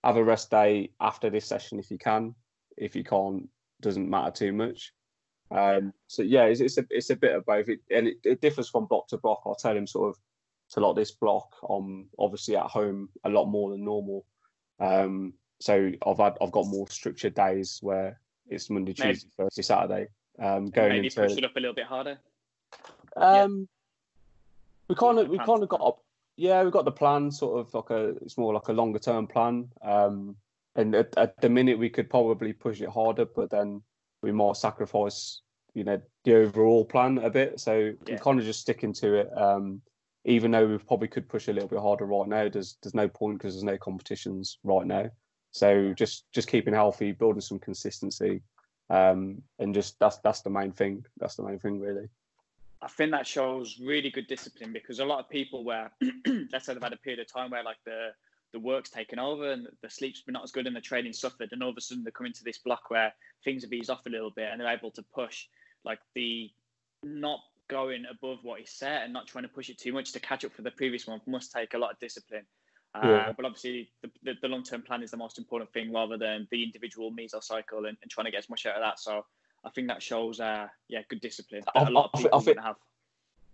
[0.04, 2.34] have a rest day after this session if you can.
[2.76, 3.48] If you can't,
[3.80, 4.92] doesn't matter too much.
[5.50, 8.40] Um, so yeah, it's, it's a it's a bit of both, it, and it, it
[8.40, 9.42] differs from block to block.
[9.44, 10.18] I'll tell him sort of
[10.70, 11.52] to like this block.
[11.68, 14.24] I'm obviously at home a lot more than normal.
[14.78, 19.62] Um, so I've had I've got more structured days where it's Monday, Maybe- Tuesday, Thursday,
[19.62, 20.08] Saturday.
[20.38, 22.18] Um, going maybe into push it up a little bit harder?
[23.16, 23.68] um,
[24.88, 26.02] we kind of we kind of got up.
[26.36, 27.30] Yeah, we've got the plan.
[27.30, 29.68] Sort of like a it's more like a longer term plan.
[29.82, 30.36] Um,
[30.76, 33.82] and at, at the minute we could probably push it harder, but then
[34.22, 35.42] we might sacrifice
[35.74, 37.60] you know the overall plan a bit.
[37.60, 37.94] So Yeah.
[38.08, 39.30] we're kind of just sticking to it.
[39.36, 39.82] Um,
[40.24, 43.08] even though we probably could push a little bit harder right now, there's there's no
[43.08, 45.10] point because there's no competitions right now.
[45.52, 48.42] So just just keeping healthy, building some consistency,
[48.88, 51.04] um, and just that's that's the main thing.
[51.18, 52.08] That's the main thing really.
[52.82, 55.90] I think that shows really good discipline because a lot of people where
[56.52, 58.10] let's say they've had a period of time where like the
[58.52, 61.50] the work's taken over and the sleep's been not as good and the training suffered
[61.52, 63.12] and all of a sudden they come into this block where
[63.44, 65.46] things have eased off a little bit and they're able to push
[65.84, 66.50] like the
[67.04, 70.20] not going above what is set and not trying to push it too much to
[70.20, 72.44] catch up for the previous one must take a lot of discipline.
[72.94, 73.00] Uh,
[73.36, 76.48] But obviously, the, the, the long term plan is the most important thing rather than
[76.50, 78.98] the individual mesocycle and, and trying to get as much out of that.
[78.98, 79.24] So
[79.64, 82.40] I think that shows, uh, yeah, good discipline I- a lot I- of I people
[82.40, 82.76] think- have.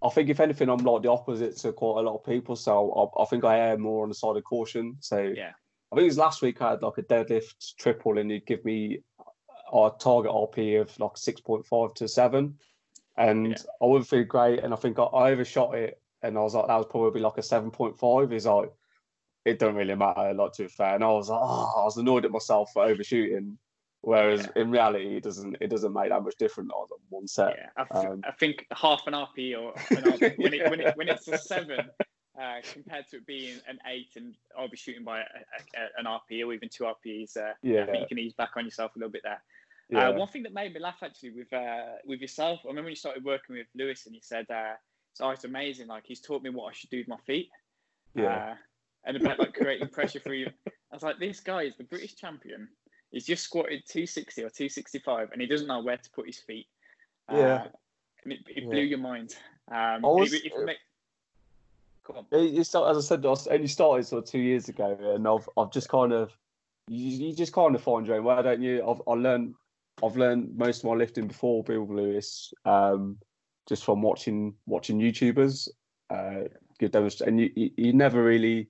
[0.02, 2.54] I think if anything, I'm like the opposite to quite a lot of people.
[2.54, 4.96] So I, I think I am more on the side of caution.
[5.00, 5.52] So Yeah.
[5.90, 8.64] I think it was last week I had like a deadlift triple, and he'd give
[8.64, 8.98] me
[9.72, 12.58] a target RP of like six point five to seven,
[13.16, 13.56] and Yeah.
[13.82, 14.60] I wouldn't feel great.
[14.60, 17.38] And I think I, I overshot it, and I was like, that was probably like
[17.38, 18.30] a seven point five.
[18.30, 18.70] He's like,
[19.46, 20.94] it don't really matter, a like to be fair.
[20.96, 23.56] And I was like, oh, I was annoyed at myself for overshooting.
[24.06, 27.56] Whereas in reality, it doesn't it doesn't make that much difference on one set.
[27.58, 30.80] Yeah, I, th- Um, I think half an RP or an RP, when, it, when,
[30.80, 31.90] it, when it's a seven
[32.40, 36.04] uh, compared to it being an eight and I'll be shooting by a, a, an
[36.06, 38.94] RP or even two RPs, uh, I Yeah, think you can ease back on yourself
[38.94, 39.42] a little bit there.
[39.90, 42.86] yeah, Uh, one thing that made me laugh actually with uh, with yourself, I remember
[42.86, 44.74] when you started working with Lewis and you said, uh,
[45.10, 45.88] "It's always amazing.
[45.88, 47.48] Like he's taught me what I should do with my feet."
[48.14, 48.50] yeah.
[48.52, 48.54] Uh,
[49.04, 50.46] and about like creating pressure for you.
[50.66, 52.68] I was like, this guy is the British champion.
[53.12, 56.66] He's just squatted 260 or 265 and he doesn't know where to put his feet.
[57.28, 57.66] Uh, Yeah.
[58.24, 58.70] And it, it Yeah.
[58.70, 59.36] blew your mind.
[59.68, 60.78] Um, was- it make-
[62.04, 62.26] Go on.
[62.30, 65.48] It- It's as I said, I only started sort of two years ago, and I've
[65.56, 66.36] I've just kind of
[66.88, 68.88] you, you just kind of find your own way, don't you?
[68.88, 69.54] I've I learned
[70.04, 73.18] I've learned most of my lifting before Bill Lewis, um,
[73.66, 75.68] just from watching watching YouTubers,
[76.10, 76.44] uh,
[76.78, 78.68] good demonstration, and you, you you never really,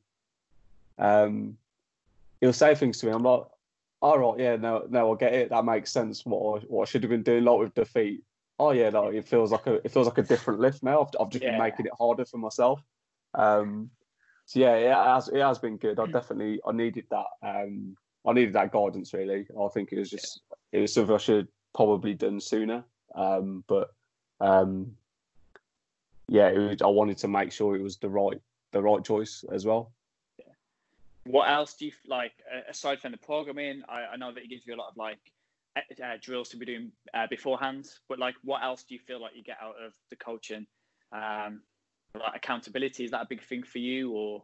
[0.98, 1.58] um,
[2.40, 3.12] he'll say things to me.
[3.12, 3.42] I'm like,
[4.06, 5.50] all right, yeah, no, no, I get it.
[5.50, 6.24] That makes sense.
[6.24, 8.22] What I, what I should have been doing, like with defeat.
[8.56, 11.02] Oh yeah, like it feels like a it feels like a different lift now.
[11.02, 11.50] I've, I've just Yeah.
[11.50, 12.80] been making it harder for myself.
[13.34, 13.90] Um,
[14.44, 15.98] so yeah, it has it has been good.
[15.98, 17.26] I definitely I needed that.
[17.42, 19.44] Um, I needed that guidance really.
[19.60, 20.40] I think it was just
[20.70, 22.84] it was something I should have probably done sooner.
[23.16, 23.88] Um, but
[24.40, 24.92] um,
[26.28, 28.40] yeah, it was, I wanted to make sure it was the right
[28.70, 29.92] the right choice as well.
[31.26, 32.32] What else do you like
[32.68, 33.82] aside from the programming?
[33.88, 35.18] I, I know that it gives you a lot of like
[35.76, 39.32] uh, drills to be doing uh, beforehand, but like what else do you feel like
[39.34, 40.66] you get out of the coaching?
[41.12, 41.62] Um,
[42.14, 44.42] like accountability is that a big thing for you, or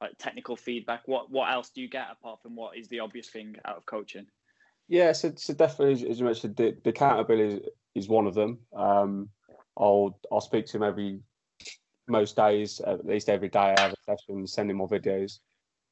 [0.00, 1.02] like technical feedback?
[1.06, 3.86] What what else do you get apart from what is the obvious thing out of
[3.86, 4.26] coaching?
[4.88, 7.60] Yeah, so, so definitely, as- you mentioned, the, the accountability is,
[7.94, 8.58] is one of them.
[8.76, 9.30] Um,
[9.76, 11.20] I'll I'll speak to him every
[12.06, 13.58] most days, at least every day.
[13.58, 15.38] I have a session, send him my videos.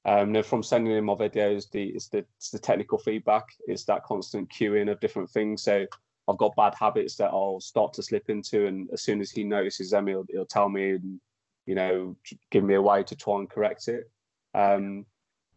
[0.05, 3.45] Um, then from sending in my videos, the it's the it's the technical feedback.
[3.67, 5.63] It's that constant cueing of different things.
[5.63, 5.87] So
[6.29, 9.45] I've got bad habits that I'll start to slip into, and as soon as he
[9.45, 11.21] notices them, he'll, he'll tell me and
[11.67, 12.17] you know
[12.51, 14.11] give me a way to try and correct it.
[14.55, 15.07] Um,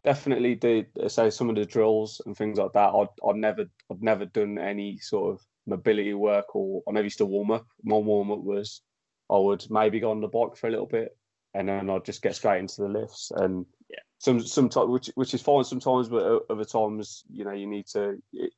[0.03, 2.93] definitely the so some of the drills and things like that.
[2.93, 7.17] I'd, I'd never I've never done any sort of mobility work or I never used
[7.17, 7.65] to warm up.
[7.83, 8.81] My warm up was
[9.29, 11.17] I would maybe go on the bike for a little bit
[11.55, 14.01] and then I'd just get straight into the lifts and Yeah.
[14.19, 18.21] some sometimes which which is fine sometimes, but other times you know you need to
[18.33, 18.53] it,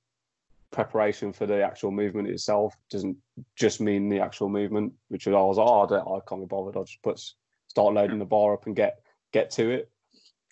[0.71, 3.17] preparation for the actual movement itself doesn't
[3.55, 4.93] just mean the actual movement.
[5.09, 6.75] Which I was like, oh, I, I can't be bothered.
[6.75, 7.19] I'll just put
[7.67, 8.99] start loading the bar up and get
[9.31, 9.91] get to it.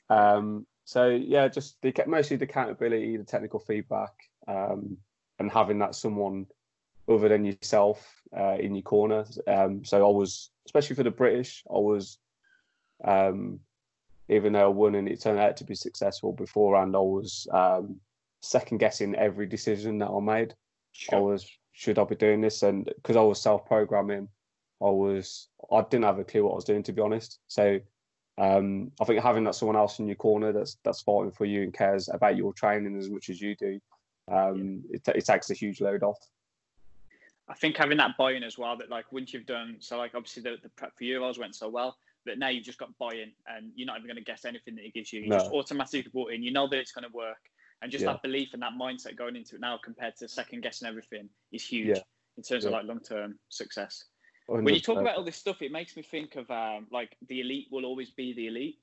[0.10, 4.14] Um, so yeah, just the mostly the accountability, the technical feedback,
[4.48, 4.98] um,
[5.40, 6.46] and having that someone
[7.08, 9.26] other than yourself uh, in your corner.
[9.48, 12.18] Um, so I was, especially for the British, I was,
[13.04, 13.60] um,
[14.30, 18.00] even though I won and it turned out to be successful beforehand, I was um,
[18.42, 20.54] second guessing every decision that I made.
[21.12, 22.64] I was, should I be doing this?
[22.64, 24.28] And because I was self programming,
[24.82, 27.40] I was, I didn't have a clue what I was doing to be honest.
[27.48, 27.80] So
[28.38, 31.64] um, I think having that someone else in your corner that's that's fighting for you
[31.64, 33.80] and cares about your training as much as you do,
[34.32, 36.18] um, it, it takes a huge load off.
[37.48, 38.76] I think having that buy-in as well.
[38.76, 41.70] That like once you've done so, like obviously the, the prep for Euros went so
[41.70, 44.76] well, but now you've just got buy-in and you're not even going to guess anything
[44.76, 45.22] that he gives you.
[45.22, 45.38] You No.
[45.38, 46.44] just automatically bought in.
[46.44, 47.38] You know that it's going to work,
[47.82, 48.14] and just Yeah.
[48.14, 51.66] that belief and that mindset going into it now compared to second guessing everything is
[51.66, 52.04] huge Yeah.
[52.38, 54.06] in terms of like long-term success.
[54.48, 57.42] when you talk about all this stuff, it makes me think of um, like the
[57.42, 58.80] elite will always be the elite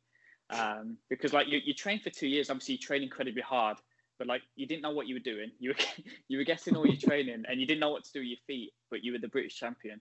[0.51, 2.51] um, because like you, you train for two years.
[2.51, 3.79] Obviously, you train incredibly hard,
[4.19, 5.51] but like you didn't know what you were doing.
[5.59, 5.77] You were
[6.29, 8.39] you were getting all your training, and you didn't know what to do with your
[8.47, 10.01] feet, but you were the British champion.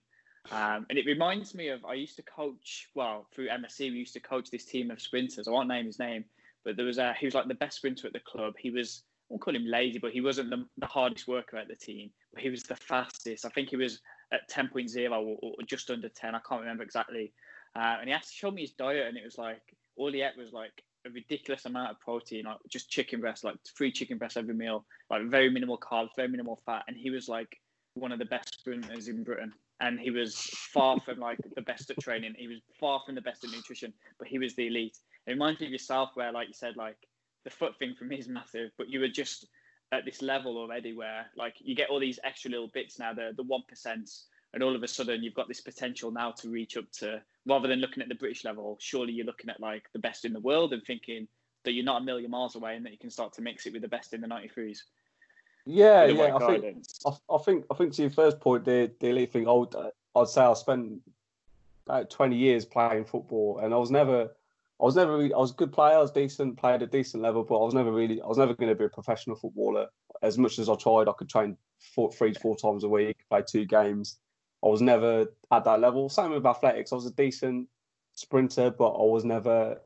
[0.50, 3.92] Um, and it reminds me of I used to coach well through MSC.
[3.92, 5.48] We used to coach this team of sprinters.
[5.48, 6.26] I won't name his name,
[6.66, 8.56] but there was a he was like the best sprinter at the club.
[8.58, 11.68] He was I won't call him lazy, but he wasn't the, the hardest worker at
[11.68, 12.10] the team.
[12.34, 13.46] But he was the fastest.
[13.46, 14.02] I think he was
[14.34, 16.36] at 10.0 or, or just under 10.
[16.36, 17.32] I can't remember exactly.
[17.76, 19.62] Uh, and he actually showed me his diet, and it was like
[19.96, 23.56] all he ate was like a ridiculous amount of protein, like just chicken breast, like
[23.78, 26.84] three chicken breasts every meal, like very minimal carbs, very minimal fat.
[26.88, 27.60] And he was like
[27.94, 29.54] one of the best sprinters in Britain.
[29.82, 32.36] And he was far from like the best at training.
[32.38, 34.98] He was far from the best at nutrition, but he was the elite.
[35.28, 36.98] It reminds me of yourself, where like you said, like
[37.44, 39.48] the foot thing for me is massive, but you were just
[39.92, 43.32] at this level already where like you get all these extra little bits now, the
[43.36, 44.10] the one percent,
[44.54, 47.68] and all of a sudden you've got this potential now to reach up to rather
[47.68, 50.40] than looking at the British level, surely you're looking at like the best in the
[50.40, 51.28] world and thinking
[51.64, 53.74] that you're not a million miles away and that you can start to mix it
[53.74, 54.80] with the best in the 93s.
[55.66, 56.36] Yeah, yeah.
[56.36, 56.86] I think.
[57.06, 59.48] I, I think I think to your first point, the the elite thing.
[59.48, 59.76] I would,
[60.16, 61.02] I'd say I spent
[61.86, 64.24] about twenty years playing football, and I was never,
[64.82, 65.98] I was never, really, I was a good player.
[65.98, 68.38] I was decent, played at a decent level, but I was never really, I was
[68.38, 69.88] never going to be a professional footballer.
[70.22, 73.18] As much as I tried, I could train four, three to four times a week,
[73.30, 74.18] play two games.
[74.64, 76.10] I was never at that level.
[76.10, 76.92] Same with athletics.
[76.92, 77.68] I was a decent
[78.14, 79.80] sprinter, but I was never,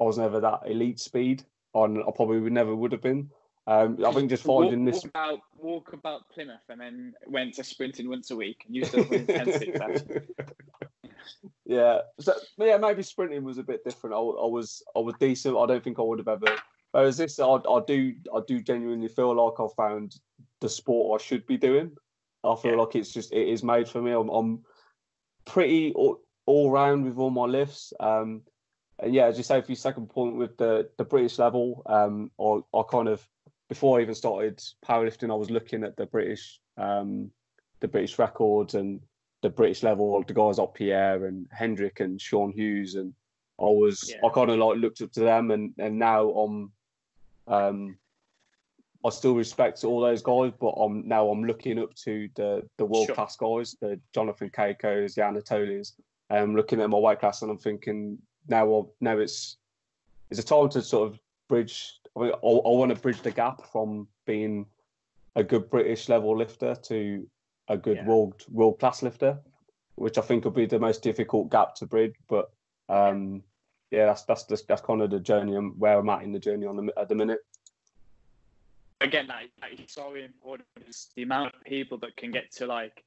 [0.00, 1.44] I was never that elite speed.
[1.74, 3.30] On I probably would never would have been.
[3.66, 5.04] Um, I think just finding walk, this.
[5.04, 8.92] walk about walk about Plymouth and then went to sprinting once a week and used
[8.92, 9.72] to intensity.
[11.64, 14.14] yeah, so yeah, maybe sprinting was a bit different.
[14.14, 15.56] I, I was I was decent.
[15.56, 16.54] I don't think I would have ever.
[16.92, 20.16] Whereas this, I, I do I do genuinely feel like I found
[20.60, 21.90] the sport I should be doing.
[22.44, 22.76] I feel Yeah.
[22.76, 24.12] like it's just it is made for me.
[24.12, 24.62] I'm, I'm
[25.46, 27.94] pretty all, all round with all my lifts.
[27.98, 28.42] Um,
[28.98, 32.30] and yeah, as you say, for your second point with the the British level, um,
[32.38, 33.26] I I kind of
[33.68, 37.30] before I even started powerlifting, I was looking at the British um
[37.80, 39.00] the British records and
[39.42, 43.12] the British level, the guys like Pierre and Hendrick and Sean Hughes, and
[43.60, 44.26] I was Yeah.
[44.26, 46.72] I kind of like looked up to them, and and now I'm,
[47.46, 47.98] um,
[49.04, 52.86] I still respect all those guys, but I'm now I'm looking up to the the
[52.86, 53.14] world Sure.
[53.14, 55.94] class guys, the Jonathan Caycos, the Anatolias.
[56.30, 59.58] I'm looking at my weight class, and I'm thinking now now it's
[60.30, 62.00] it's a time to sort of bridge.
[62.16, 64.66] I, mean, I, I want to bridge the gap from being
[65.36, 67.26] a good British level lifter to
[67.68, 68.06] a good Yeah.
[68.06, 69.38] world world class lifter,
[69.96, 72.14] which I think will be the most difficult gap to bridge.
[72.28, 72.50] But
[72.88, 73.42] um,
[73.90, 76.38] yeah, that's that's just, that's kind of the journey and where I'm at in the
[76.38, 77.40] journey on the at the minute.
[79.00, 80.68] Again, that, that is so important.
[80.88, 83.04] Is the amount of people that can get to like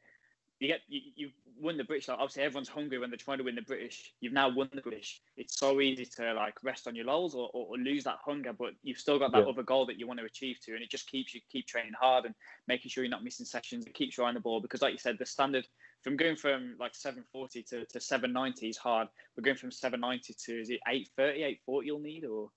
[0.60, 2.08] you get you, you won the British.
[2.08, 4.14] Like, obviously, everyone's hungry when they're trying to win the British.
[4.22, 5.22] You've now won the British.
[5.36, 8.54] It's so easy to like rest on your laurels or, or, or lose that hunger,
[8.54, 9.50] but you've still got that Yeah.
[9.50, 11.94] other goal that you want to achieve to, and it just keeps you keep training
[12.00, 12.34] hard and
[12.68, 13.86] making sure you're not missing sessions.
[13.86, 15.68] It keeps you on the ball because, like you said, the standard
[16.04, 19.08] from going from like 740 to, to 790 is hard.
[19.36, 22.50] We're going from 790 to is it 830, 840 you'll need or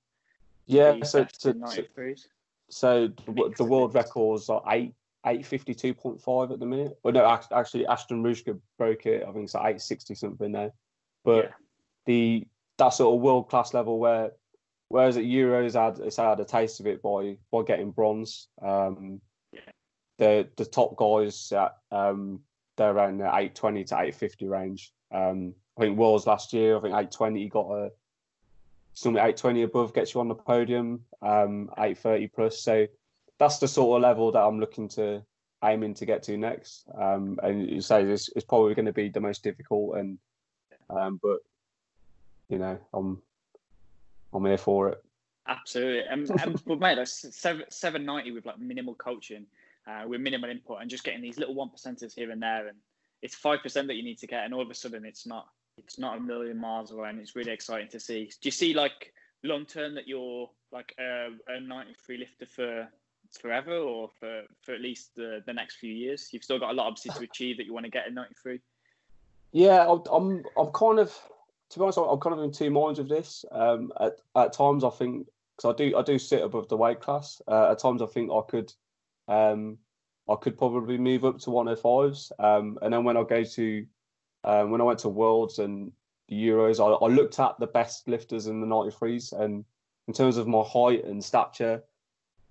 [0.66, 1.82] Yeah, so so, so,
[2.68, 4.94] so the, the world records are eight
[5.26, 6.98] eight fifty two point five at the minute.
[7.02, 9.22] Well, no, actually, Ashton Rouska broke it.
[9.22, 10.72] I think it's like eight sixty something now.
[11.24, 11.50] But Yeah.
[12.06, 14.32] the that sort of world class level where,
[14.88, 18.48] whereas at Euros, I had, it's had a taste of it by by getting bronze.
[18.62, 19.20] Um,
[19.52, 19.60] Yeah.
[20.18, 22.40] the the top guys at um,
[22.76, 24.92] they're around the eight twenty to eight fifty range.
[25.12, 27.92] Um, I think Worlds last year, I think eight twenty got a
[28.94, 31.04] something eight twenty above gets you on the podium.
[31.20, 32.62] Um, eight thirty plus.
[32.62, 32.86] So
[33.40, 35.24] that's the sort of level that I'm looking to
[35.64, 36.84] aiming to get to next.
[36.96, 40.18] Um, and you say it's, it's probably going to be the most difficult, and
[40.90, 41.38] um, but
[42.48, 43.20] you know I'm
[44.32, 45.02] I'm here for it.
[45.48, 49.46] Absolutely, and, and but mate, like seven seven ninety with like minimal coaching,
[49.88, 52.76] uh, with minimal input, and just getting these little one percenters here and there, and
[53.22, 55.46] it's five percent that you need to get, and all of a sudden it's not
[55.78, 58.26] it's not a million miles away, and it's really exciting to see.
[58.26, 62.88] Do you see like long term that you're like a, a ninety three lifter for
[63.38, 66.28] forever, or for for at least the the next few years?
[66.32, 68.34] You've still got a lot obviously to achieve that you want to get in ninety
[68.42, 68.60] three.
[69.52, 71.12] Yeah, I'm I'm, kind of
[71.70, 73.44] to be honest, I'm kind of in two minds of this.
[73.50, 77.00] Um, at at times I think because I do I do sit above the weight
[77.00, 77.42] class.
[77.46, 78.72] Uh, at times I think I could,
[79.28, 79.78] um,
[80.28, 82.32] I could probably move up to 105s.
[82.38, 83.86] Um, and then when I go to,
[84.44, 85.92] um, when I went to Worlds and
[86.28, 89.64] the Euros, I, I looked at the best lifters in the 93s, and
[90.08, 91.82] in terms of my height and stature,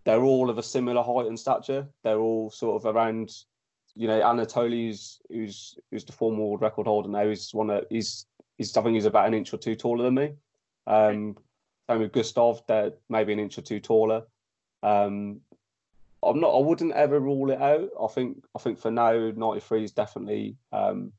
[0.05, 1.87] they're all of a similar height and stature.
[2.03, 3.31] They're all sort of around,
[3.95, 7.27] you know, Anatoly, who's who's, who's the former world record holder now.
[7.27, 8.25] He's one of he's
[8.57, 10.33] he's I think he's about an inch or two taller than me.
[10.87, 11.37] Um,
[11.89, 14.23] same with Gustav, they're maybe an inch or two taller.
[14.83, 15.41] Um,
[16.21, 16.55] I'm not.
[16.55, 17.89] I wouldn't ever rule it out.
[18.01, 18.43] I think.
[18.55, 20.55] I think for now, 93 is definitely.
[20.71, 21.13] Um,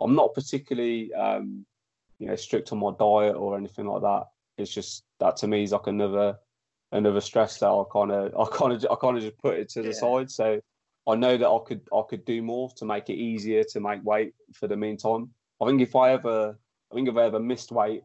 [0.00, 1.66] I'm not particularly, um,
[2.18, 4.24] you know, strict on my diet or anything like that.
[4.56, 6.38] It's just that to me is like another,
[6.92, 9.68] another stress that I kind of, I kind of, I kind of just put it
[9.70, 10.00] to the Yeah.
[10.00, 10.30] side.
[10.30, 10.60] So
[11.06, 14.04] I know that I could, I could do more to make it easier to make
[14.04, 15.30] weight for the meantime.
[15.60, 16.58] I think if I ever,
[16.90, 18.02] I think if I ever missed weight,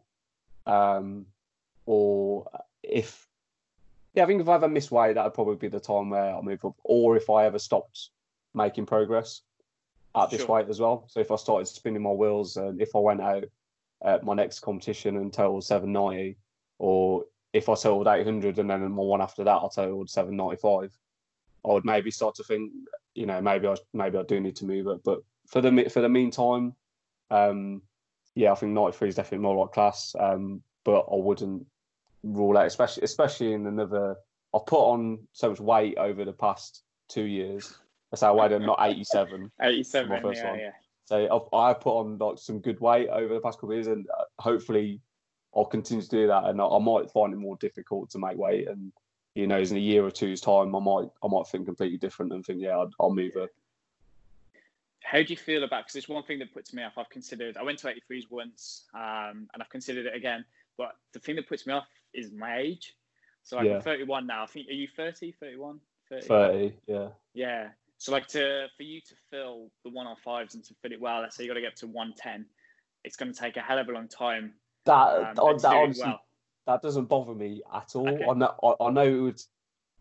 [0.65, 1.25] um,
[1.85, 2.49] or
[2.81, 3.27] if
[4.13, 6.35] yeah, I think if I ever missed weight, that would probably be the time where
[6.35, 6.75] I move up.
[6.83, 8.09] Or if I ever stopped
[8.53, 9.41] making progress
[10.15, 10.49] at this Sure.
[10.49, 11.05] weight as well.
[11.07, 13.45] So if I started spinning my wheels and if I went out
[14.03, 16.37] at my next competition and totaled 790,
[16.77, 20.91] or if I totaled 800 and then my one after that I totaled 795,
[21.65, 22.71] I would maybe start to think,
[23.15, 25.03] you know, maybe I maybe I do need to move it.
[25.03, 26.73] But for the for the meantime,
[27.29, 27.81] um,
[28.35, 30.15] yeah, I think 93 is definitely more like class.
[30.19, 31.65] Um, but I wouldn't
[32.23, 34.15] rule out, especially especially in another.
[34.53, 37.77] I've put on so much weight over the past two years.
[38.11, 39.51] That's how I weighed not 87.
[39.61, 40.59] Eighty seven, My first yeah, one.
[40.59, 40.71] yeah.
[41.05, 43.87] So I've, I've put on like some good weight over the past couple of years,
[43.87, 45.01] and uh, hopefully
[45.55, 46.45] I'll continue to do that.
[46.45, 48.91] And I, I might find it more difficult to make weight, and
[49.35, 52.33] you know, in a year or two's time, I might I might think completely different
[52.33, 53.49] and think, yeah, I'll, I'll move up.
[55.03, 55.85] How do you feel about?
[55.85, 56.93] Because it's one thing that puts me off.
[56.97, 57.57] I've considered.
[57.57, 60.45] I went to 83s once, um, and I've considered it again.
[60.77, 62.95] But the thing that puts me off is my age.
[63.43, 63.57] So.
[63.57, 64.43] I'm 31 now.
[64.43, 66.27] I think are you 30, 31, 30?
[66.27, 67.69] Thirty, yeah, Yeah.
[67.97, 71.37] So like to for you to fill the 105s and to fit it well, let's
[71.37, 72.45] say you got to get up to 110.
[73.03, 74.53] It's going to take a hell of a long time.
[74.85, 76.21] That Um, on that honestly, well.
[76.67, 78.07] that doesn't bother me at all.
[78.07, 78.25] Okay.
[78.25, 79.41] I know I, know it would.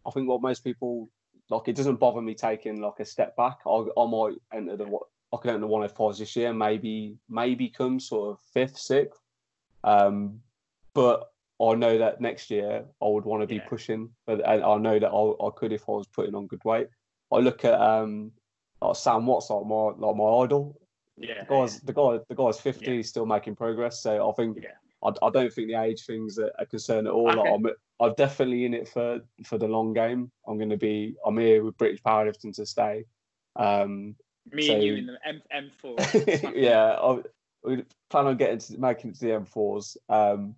[0.06, 1.08] I think what most people
[1.50, 3.58] like it doesn't bother me taking like a step back.
[3.66, 4.86] I I might enter the
[5.32, 8.78] I could enter the one hundred fives this year, maybe maybe come sort of fifth,
[8.78, 9.20] sixth.
[9.84, 10.40] Um,
[10.94, 11.28] but
[11.60, 13.68] I know that next year I would want to be Yeah.
[13.68, 16.64] pushing, but and I know that I, I could if I was putting on good
[16.64, 16.88] weight.
[17.32, 18.32] I look at um
[18.80, 20.78] like Sam Watts like my like my idol.
[21.16, 21.44] Yeah.
[21.44, 23.02] The guy's the guy the guy's fifty, Yeah.
[23.02, 24.02] still making progress.
[24.02, 24.70] So I think Yeah.
[25.04, 27.26] I, I don't think the age thing's a, a concern at all.
[27.26, 27.66] Like, I'm
[28.00, 30.30] I'm definitely in it for for the long game.
[30.46, 33.04] I'm going to be I'm here with British powerlifting to stay.
[33.56, 34.14] Um,
[34.50, 36.52] Me and you in the M M4.
[36.56, 37.22] yeah, I,
[37.64, 39.96] we plan on getting to making it to the M4s.
[40.08, 40.54] Um,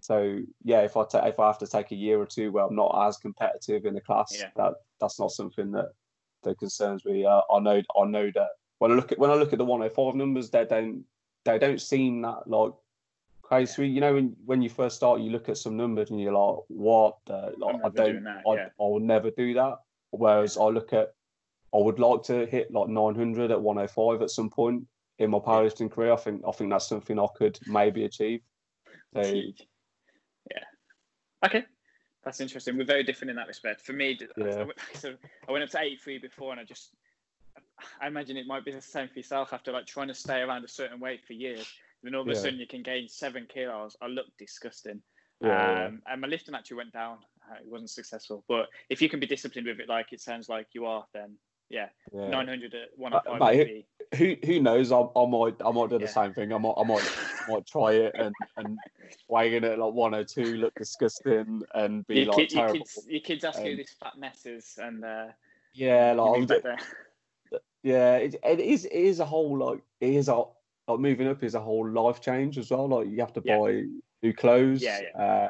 [0.00, 2.64] so yeah, if I ta- if I have to take a year or two where
[2.64, 4.48] I'm not as competitive in the class, Yeah.
[4.56, 5.90] that that's not something that
[6.42, 7.26] that concerns me.
[7.26, 8.48] Uh, I know I know that
[8.80, 11.04] when I look at when I look at the 105 numbers, they don't
[11.44, 12.72] they don't seem that like
[13.42, 13.86] crazy.
[13.86, 16.64] You know, when when you first start, you look at some numbers and you're like,
[16.68, 17.18] what?
[17.26, 18.66] The, like, I don't, that, I, yeah.
[18.80, 19.76] I will never do that.
[20.10, 21.14] Whereas I look at,
[21.74, 24.84] I would like to hit like 900 at 105 at some point
[25.18, 26.14] in my powerlifting career.
[26.14, 28.40] I think I think that's something I could maybe achieve.
[29.14, 29.20] So
[30.50, 30.64] Yeah.
[31.44, 31.64] Okay.
[32.24, 32.78] That's interesting.
[32.78, 33.82] We're very different in that respect.
[33.82, 35.14] For me, I- I, so
[35.48, 36.94] I went up to 83 before, and I just,
[38.00, 40.64] I imagine it might be the same for yourself after like trying to stay around
[40.64, 41.66] a certain weight for years.
[42.02, 42.40] Then all of a Yeah.
[42.40, 43.96] sudden you can gain seven kilos.
[44.00, 45.02] I look disgusting.
[45.40, 47.18] Yeah, um, And my lifting actually went down.
[47.50, 48.44] Uh, It wasn't successful.
[48.48, 51.36] But if you can be disciplined with it, like it sounds like you are, then
[51.70, 52.30] Yeah, Yeah.
[52.30, 53.58] 900 at Uh, 105 mate,
[54.12, 54.18] would.
[54.18, 54.90] Who who knows?
[54.92, 56.06] I, I might I might do the Yeah.
[56.08, 56.52] same thing.
[56.52, 57.02] I might I might
[57.48, 58.78] might try it and and
[59.28, 62.78] weighing it at like 102 look disgusting and be Your, like kid, your, terrible.
[62.78, 65.26] kids, your kids ask you Um, this fat mess is, and uh,
[65.74, 66.78] Yeah, like I'm back d- there.
[67.82, 70.42] Yeah, it, it is it is a whole like it is a
[70.86, 72.88] like moving up is a whole life change as well.
[72.88, 73.58] Like you have to Yeah.
[73.58, 73.84] buy
[74.22, 74.82] new clothes.
[74.82, 75.48] Yeah, Uh,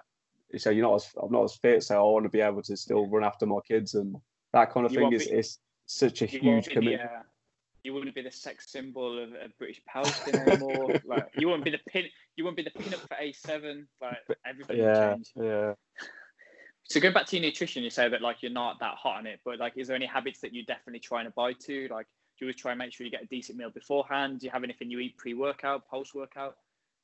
[0.59, 2.77] so you're not as I'm not as fit, so I want to be able to
[2.77, 4.17] still run after my kids and
[4.53, 7.11] that kind of You thing is be- is such a huge be the, commitment.
[7.11, 7.23] uh,
[7.83, 10.95] you wouldn't be the sex symbol of, of British Powerlifting anymore.
[11.05, 12.07] like you wouldn't be the pin.
[12.37, 13.87] You wouldn't be the pin up for A7.
[14.01, 15.75] Like everything Yeah, yeah.
[16.85, 19.27] So going back to your nutrition, you say that like you're not that hot on
[19.27, 21.87] it, but like, is there any habits that you're definitely trying to buy to?
[21.89, 22.07] Like,
[22.41, 24.41] you always try and make sure you get a decent meal beforehand?
[24.41, 26.57] Do you have anything you eat pre-workout, post-workout?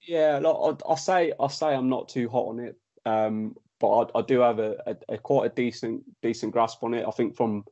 [0.07, 3.89] Yeah, like I, I say, I say I'm not too hot on it, um, but
[3.89, 7.07] I, I do have a, a, a quite a decent decent grasp on it.
[7.07, 7.65] I think from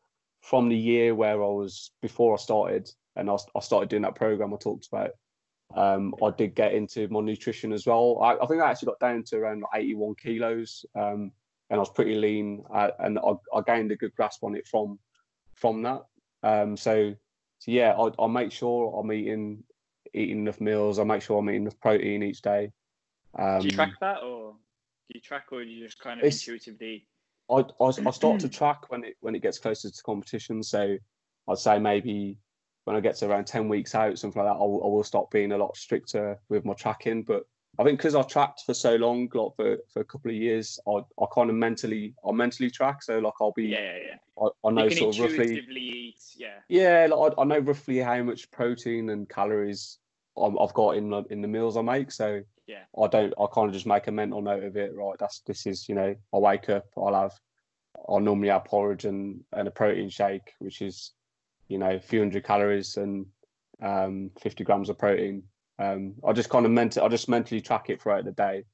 [0.42, 4.14] from the year where I was before I started, and I, I started doing that
[4.14, 5.10] program I talked about.
[5.74, 8.20] Um, I did get into my nutrition as well.
[8.22, 11.32] I, I think I actually got down to around like 81 kilos, um,
[11.70, 14.66] and I was pretty lean, uh, and I, I gained a good grasp on it
[14.66, 14.98] from
[15.54, 16.02] from that.
[16.42, 17.14] Um, so,
[17.58, 19.64] so yeah, I, I make sure I'm eating
[20.12, 20.98] eating enough meals.
[20.98, 22.70] I make sure I'm eating enough protein each day.
[23.38, 26.26] Um, Do you track that, or do you track, or do you just kind of
[26.26, 27.06] intuitively?
[27.50, 30.62] I, I, I start to track when it when it gets closer to competition.
[30.62, 30.96] So
[31.48, 32.38] I'd say maybe
[32.84, 35.04] when I get to around ten weeks out, something like that, I will, I will
[35.04, 37.22] start being a lot stricter with my tracking.
[37.22, 37.44] But
[37.78, 40.78] I think because I tracked for so long, like for, for a couple of years,
[40.86, 43.02] I, I kind of mentally I mentally track.
[43.02, 44.16] So like I'll be Yeah, yeah, yeah.
[44.42, 46.22] I, I know sort of roughly eat.
[46.36, 49.98] Yeah, yeah like I, I know roughly how much protein and calories
[50.36, 52.10] I'm, I've got in the, in the meals I make.
[52.10, 52.84] So Yeah.
[53.00, 53.34] I don't.
[53.40, 54.94] I kind of just make a mental note of it.
[54.94, 56.14] Right, that's this is you know.
[56.32, 56.86] I wake up.
[56.96, 57.32] I'll have.
[58.08, 61.12] I'll normally have porridge and and a protein shake, which is,
[61.68, 63.26] you know, a few hundred calories and
[63.82, 65.44] um, fifty grams of protein.
[65.78, 66.98] Um, I just kind of meant.
[66.98, 68.64] I just mentally track it throughout the day.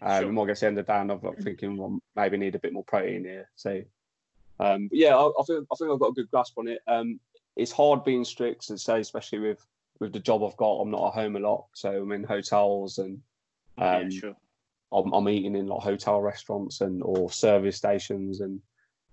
[0.00, 0.28] Um, Sure.
[0.28, 1.98] And when I get to the end of the day, and I'm I'm thinking, well,
[2.16, 3.48] maybe need a bit more protein here.
[3.56, 3.82] So,
[4.60, 6.80] um, but yeah, I, I think I think I've got a good grasp on it.
[6.86, 7.20] Um,
[7.56, 9.64] it's hard being strict, and say especially with
[10.00, 10.80] with the job I've got.
[10.80, 13.20] I'm not at home a lot, so I'm in hotels and
[13.76, 14.36] yeah, um, sure.
[14.92, 18.60] I'm, I'm eating in like hotel restaurants and or service stations, and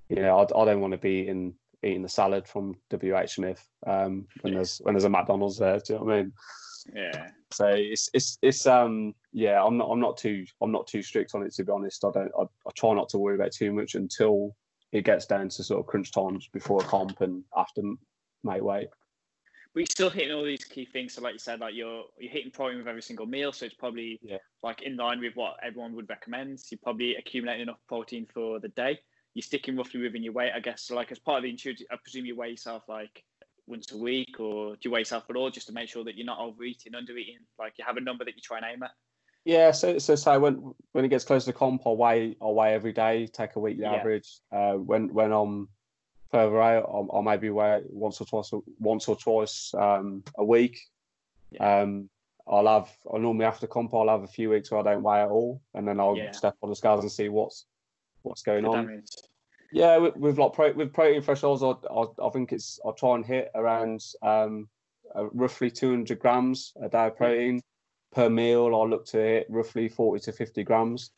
[0.09, 3.67] you know, I, I don't want to be eating eating the salad from WH Smith
[3.85, 4.59] um, when Yeah.
[4.59, 5.79] there's when there's a McDonald's there.
[5.79, 6.33] Do you know what I mean?
[6.93, 11.01] Yeah, So it's it's it's um yeah, I'm not I'm not too I'm not too
[11.01, 12.03] strict on it to be honest.
[12.05, 14.55] I don't I, I try not to worry about too much until
[14.91, 17.81] it gets down to sort of crunch times before a comp and after
[18.43, 18.87] mate weight.
[19.73, 21.13] but you're still hitting all these key things.
[21.13, 23.75] So, like you said, like you're you're hitting protein with every single meal, so it's
[23.75, 24.37] probably Yeah.
[24.63, 26.59] like in line with what everyone would recommend.
[26.59, 28.99] So you're probably accumulating enough protein for the day.
[29.33, 30.83] You're sticking roughly within your weight, I guess.
[30.83, 33.23] So, like as part of the intuitive, I presume you weigh yourself like
[33.67, 36.15] once a week, or do you weigh yourself at all, just to make sure that
[36.15, 37.39] you're not overeating, undereating?
[37.57, 38.91] Like you have a number that you try and aim at.
[39.43, 42.73] Yeah, so so so when when it gets close to comp, I'll weigh I'll weigh
[42.73, 43.93] every day, take a weekly Yeah.
[43.95, 44.39] average.
[44.51, 45.69] Uh, when when I'm
[46.31, 50.79] further out, I'll, I'll maybe weigh once or twice once or twice um, a week.
[51.59, 52.09] Um,
[52.47, 55.21] I'll have I normally after comp I'll have a few weeks where I don't weigh
[55.21, 56.31] at all, and then I'll Yeah.
[56.31, 57.65] step on the scales and see what's
[58.23, 58.85] what's going The on.
[58.87, 59.11] damage.
[59.75, 63.15] Yeah, with, with like pro, with protein thresholds, I, I I think it's I try
[63.15, 64.69] and hit around um
[65.13, 67.61] uh, roughly 200 grams a day of protein
[68.13, 68.67] per meal.
[68.73, 71.11] I look to hit roughly 40 to 50 grams.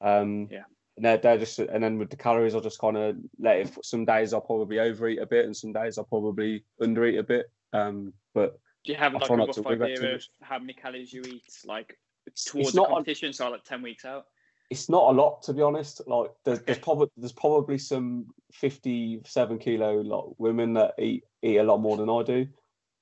[0.00, 0.62] Um, Yeah.
[0.96, 3.84] And they're, they're just and then with the calories, I'll just kind of let it.
[3.84, 7.50] Some days I'll probably overeat a bit, and some days I'll probably undereat a bit.
[7.72, 10.74] Um, but Do you have like a rough to worry about idea of how many
[10.74, 11.98] calories you eat, like
[12.46, 13.32] towards the competition?
[13.32, 14.26] So like ten weeks out.
[14.70, 16.00] It's not a lot to be honest.
[16.06, 21.58] Like there's there's probably there's probably some fifty seven kilo like women that eat eat
[21.58, 22.46] a lot more than I do.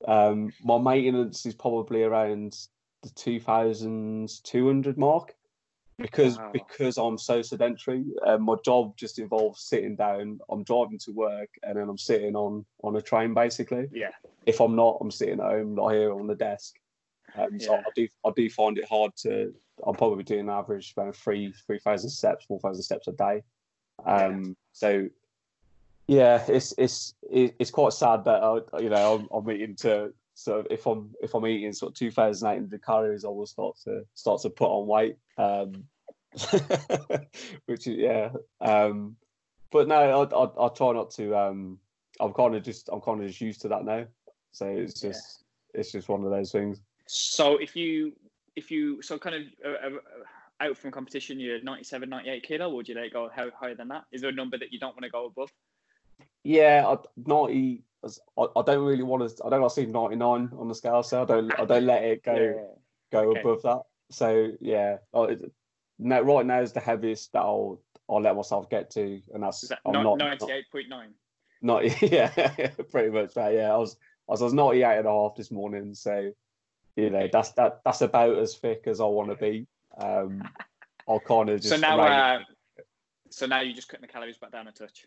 [0.07, 2.57] Um, my maintenance is probably around
[3.03, 5.35] the two thousand two hundred mark
[5.99, 6.51] because Wow.
[6.53, 8.05] because I'm so sedentary.
[8.27, 10.41] Um, my job just involves sitting down.
[10.51, 13.89] I'm driving to work and then I'm sitting on on a train basically.
[13.93, 14.11] Yeah.
[14.45, 16.75] If I'm not, I'm sitting at home, not here on the desk.
[17.37, 17.81] Um, so Yeah.
[17.87, 19.55] I do I do find it hard to.
[19.87, 23.43] I'm probably doing an average about three three thousand steps, four thousand steps a day.
[24.07, 25.09] Um, so
[26.07, 30.61] yeah, it's it's it's quite sad that I, you know I'm, I'm eating to sort
[30.61, 33.47] of if I'm if I'm eating sort of two thousand eight hundred calories, I will
[33.47, 35.17] start to start to put on weight.
[35.39, 35.85] Um,
[37.67, 38.31] which is yeah.
[38.61, 39.17] Um,
[39.71, 41.37] but no, I, I I try not to.
[41.37, 41.79] Um,
[42.21, 44.05] I'm kind of just I'm kind of just used to that now.
[44.53, 45.11] So it's Yeah.
[45.11, 45.45] just
[45.75, 46.81] it's just one of those things.
[47.07, 48.13] So if you
[48.57, 49.99] if you so kind of uh, uh,
[50.61, 53.75] out from competition, you're 97, 98 kilo, or would you let it go how higher
[53.75, 54.05] than that?
[54.13, 55.53] Is there a number that you don't want to go above?
[56.45, 59.45] Yeah, I, 90, I, I don't really want to.
[59.45, 61.59] I don't want to see 99 on the scale, so I don't.
[61.59, 63.21] I don't let it go Yeah.
[63.21, 63.41] go Okay.
[63.41, 63.83] above that.
[64.11, 65.35] So yeah, oh,
[65.99, 69.69] now, right now is the heaviest that I'll I'll let myself get to, and that's
[69.69, 71.09] that I'm not, not 98.9?
[71.63, 72.29] not yeah,
[72.91, 73.55] pretty much that.
[73.55, 73.97] Yeah, I was
[74.29, 76.31] I was, I was 98 and a half this morning, so
[76.97, 79.67] you know that's that that's about as thick as I want to be.
[79.99, 80.49] Um,
[81.09, 82.39] I'll kind of just So now, uh,
[83.31, 85.07] so now you're just cutting the calories back down a touch.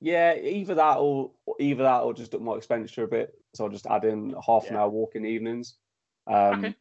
[0.00, 3.34] Yeah, either that or either that or just up my expenditure a bit.
[3.54, 4.82] So I'll just add in half an Yeah.
[4.82, 5.76] hour walk in evenings.
[6.26, 6.74] Um, Okay.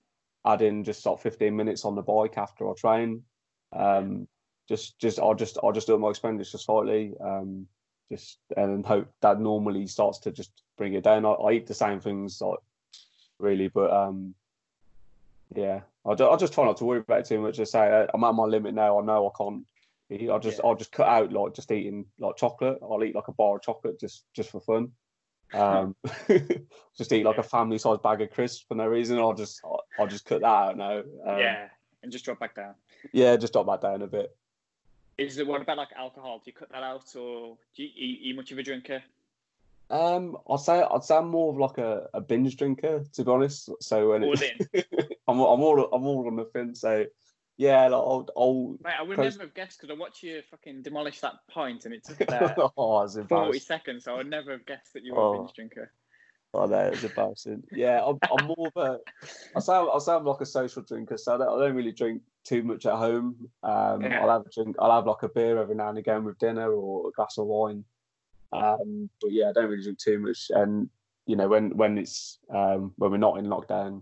[0.46, 3.24] Add in just sort of fifteen minutes on the bike after I train.
[3.72, 4.28] Um,
[4.68, 7.14] just just I'll just I'll just up my expenditure slightly.
[7.24, 7.66] Um,
[8.12, 11.26] just and hope that normally starts to just bring it down.
[11.26, 12.60] I, I eat the same things like
[13.40, 14.34] really, but um,
[15.56, 17.60] yeah, I ju- I just try not to worry about it too much.
[17.60, 19.00] I say uh, I'm at my limit now.
[19.00, 19.66] I know I can't.
[20.10, 20.30] eat.
[20.30, 20.66] I just Yeah.
[20.70, 22.80] I'll just cut out like just eating like chocolate.
[22.82, 24.92] I'll eat like a bar of chocolate just just for fun.
[25.54, 25.96] Um,
[26.98, 29.20] just eat like a family size bag of crisps for no reason.
[29.20, 31.00] I'll just I'll, I'll just cut that out now.
[31.00, 31.68] Um, yeah,
[32.02, 32.74] and just drop back down.
[33.12, 34.36] yeah, just drop that down a bit.
[35.20, 36.40] Is it what about like alcohol?
[36.40, 39.04] Do you cut that out, or do you eat much of a drinker?
[39.90, 43.32] Um, I'd say I'd say I'm more of like a, a binge drinker to be
[43.32, 43.70] honest.
[43.82, 44.84] So when All it, in.
[45.28, 46.82] I'm I'm all I'm all on the fence.
[46.82, 47.06] So
[47.58, 50.82] yeah, like, I'll, I'll Mate, I would never have guessed because I watched you fucking
[50.82, 54.06] demolish that pint, and it took uh, oh, 40 seconds.
[54.06, 55.34] So I would never have guessed that you were Oh.
[55.34, 55.92] a binge drinker.
[56.56, 57.64] Oh, no, it's embarrassing.
[57.72, 59.00] Yeah, I'm, I'm more of a.
[59.56, 62.22] I sound I sound like a social drinker, so I don't, I don't really drink
[62.44, 63.50] too much at home.
[63.64, 64.22] Um, Yeah.
[64.22, 64.76] I'll have a drink.
[64.78, 67.48] I'll have like a beer every now and again with dinner or a glass of
[67.48, 67.84] wine.
[68.56, 70.52] Um, but yeah, I don't really drink too much.
[70.52, 70.90] And
[71.26, 74.02] you know, when when it's um, when we're not in lockdown,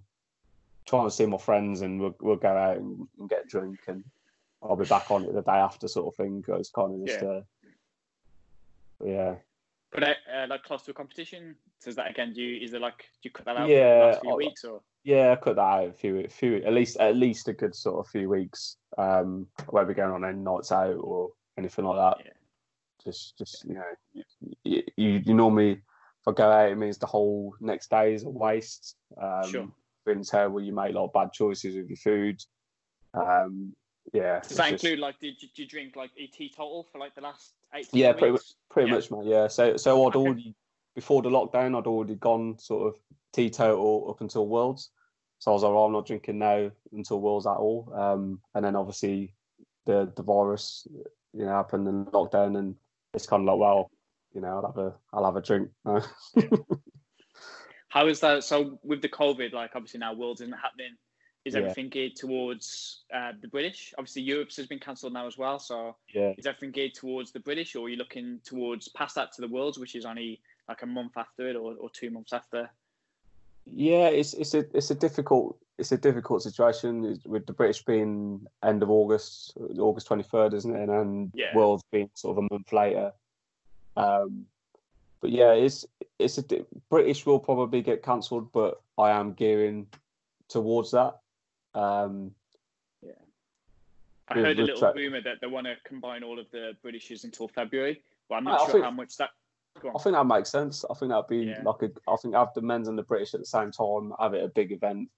[0.85, 4.03] trying to see my friends and we'll we'll go out and, and get drunk and
[4.63, 6.43] I'll be back on it the day after, sort of thing.
[6.47, 7.27] It's kind of just Yeah.
[7.29, 7.41] uh,
[9.03, 9.35] yeah.
[9.91, 12.33] But uh, uh, like close to a competition, does that again?
[12.33, 14.31] Do you is there like do you cut that out for Yeah, the last few
[14.31, 14.81] I- weeks or?
[15.03, 17.73] Yeah, I cut that out a few, a few, at least, at least a good
[17.73, 18.77] sort of few weeks.
[18.99, 22.23] Um, won't going on any nights out or anything like that.
[22.23, 22.31] Yeah.
[23.03, 23.83] Just, just you know,
[24.63, 28.23] you, you, you normally, if I go out, it means the whole next day is
[28.23, 28.95] a waste.
[29.21, 29.67] Um, Sure.
[30.05, 32.41] Being terrible, you make a lot of bad choices with your food.
[33.13, 33.75] Um,
[34.13, 34.39] yeah.
[34.39, 37.13] Does that just- include like did you, did you drink like a teetotal for like
[37.13, 37.87] the last eight?
[37.93, 38.55] Yeah, pretty weeks?
[38.69, 38.95] Pretty Yeah.
[38.95, 39.25] much, mate.
[39.25, 39.47] Yeah.
[39.47, 40.19] So, so I'd Okay.
[40.19, 40.55] already
[40.95, 42.99] before the lockdown, I'd already gone sort of
[43.31, 44.89] teetotal up until Worlds.
[45.39, 47.91] So I was like, I'm not drinking now until Worlds at all.
[47.95, 49.33] Um, and then obviously
[49.85, 50.87] the the virus,
[51.33, 52.75] you know, happened and lockdown, and
[53.14, 53.91] it's kind of like, well,
[54.34, 55.70] you know, I'll have a I'll have a drink.
[57.89, 58.43] How is that?
[58.43, 60.95] So with the COVID, like obviously now Worlds isn't happening.
[61.43, 61.62] Is Yeah.
[61.62, 63.93] everything geared towards uh, the British?
[63.97, 65.57] Obviously, Europe's has been cancelled now as well.
[65.59, 66.34] So yeah.
[66.38, 69.47] is everything geared towards the British, or are you looking towards past that to the
[69.47, 70.39] Worlds, which is only
[70.70, 72.70] like a month after it, or, or two months after?
[73.66, 78.45] Yeah, it's it's a it's a difficult it's a difficult situation with the British being
[78.63, 80.89] end of August, August twenty third, isn't it?
[80.89, 81.55] And Yeah.
[81.55, 83.11] Worlds being sort of a month later.
[83.97, 84.45] Um,
[85.21, 85.86] but yeah, it's
[86.19, 86.43] it's a
[86.89, 89.88] British will probably get cancelled, but I am gearing
[90.47, 91.17] towards that.
[91.73, 92.36] Um,
[94.27, 97.25] I heard a little tra- rumor that they want to combine all of the Britishes
[97.25, 99.32] until February, but I'm not I sure think- how much that.
[99.84, 100.86] I think that makes sense.
[100.89, 101.61] I think that'd be Yeah.
[101.63, 101.89] like a.
[102.07, 104.47] I think have the men's and the British at the same time, have it a
[104.47, 105.09] big event,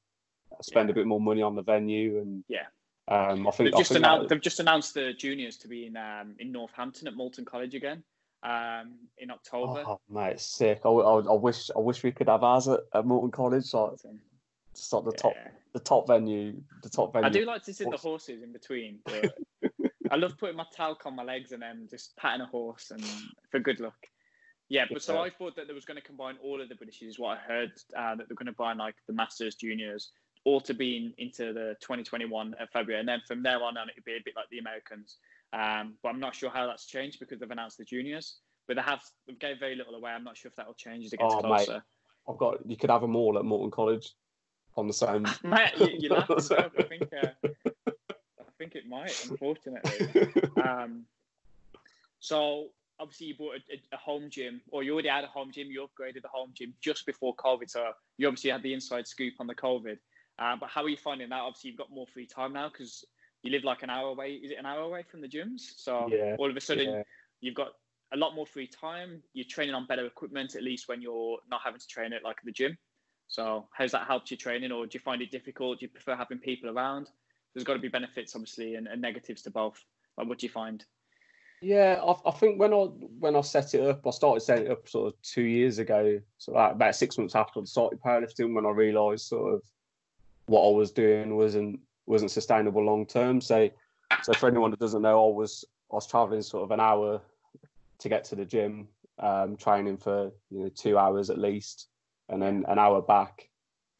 [0.61, 2.65] spend a bit more money on the venue, and Yeah.
[3.09, 4.29] Um, I think They've I just think that- announced.
[4.29, 8.03] They've just announced the juniors to be in um, in Northampton at Moulton College again
[8.43, 9.83] um, in October.
[9.85, 10.81] Oh mate, it's sick.
[10.85, 13.91] I, I, I wish I wish we could have ours at, at Moulton College, like
[13.97, 14.15] So,
[14.75, 15.33] just like the top
[15.73, 17.27] the top venue, the top venue.
[17.27, 18.99] I do like to sit the horses in between.
[19.05, 19.33] But
[20.11, 23.03] I love putting my talc on my legs and then just patting a horse and
[23.49, 23.95] for good luck.
[24.69, 27.09] Yeah, but so I thought that they was going to combine all of the Britishes.
[27.09, 30.11] Is what I heard uh, that they're going to combine like the Masters, Juniors,
[30.45, 33.89] all to be in, into the 2021 at February, and then from there on, on
[33.89, 35.17] it'd be a bit like the Americans.
[35.53, 38.37] Um, but I'm not sure how that's changed because they've announced the Juniors.
[38.67, 40.11] But they have they gave very little away.
[40.11, 41.69] I'm not sure if that will change as it gets Oh, mate.
[42.27, 44.13] I've got you could have them all at Moulton College
[44.77, 45.27] on the same.
[45.43, 46.29] Mate, you, you laugh.
[46.29, 47.27] I think uh,
[47.87, 50.31] I think it might, unfortunately.
[50.63, 51.03] Um,
[52.19, 52.69] so
[52.99, 55.67] obviously you bought a, a home gym, or you already had a home gym.
[55.69, 59.33] You upgraded the home gym just before COVID, so you obviously had the inside scoop
[59.39, 59.97] on the COVID.
[60.39, 61.41] Uh, but how are you finding that?
[61.41, 63.05] Obviously, you've got more free time now because
[63.43, 64.33] you live like an hour away.
[64.33, 65.61] Is it an hour away from the gyms?
[65.77, 67.03] So Yeah, all of a sudden, yeah.
[67.41, 67.73] you've got
[68.13, 69.21] a lot more free time.
[69.33, 72.37] You're training on better equipment, at least when you're not having to train at like
[72.43, 72.77] the gym.
[73.27, 75.79] So how's that helped your training, or do you find it difficult?
[75.79, 77.09] Do you prefer having people around?
[77.53, 79.83] There's got to be benefits, obviously, and, and negatives to both.
[80.17, 80.83] Like, what do you find?
[81.61, 82.83] Yeah, I, I think when I
[83.19, 86.19] when I set it up, I started setting it up sort of two years ago.
[86.37, 89.63] So like about six months after I started powerlifting, when I realised sort of
[90.45, 93.39] what I was doing wasn't wasn't sustainable long term.
[93.41, 93.69] So,
[94.23, 97.21] so for anyone that doesn't know, I was I was traveling sort of an hour
[97.99, 98.87] to get to the gym,
[99.19, 101.87] um, training for you know two hours at least,
[102.29, 103.49] and then an hour back,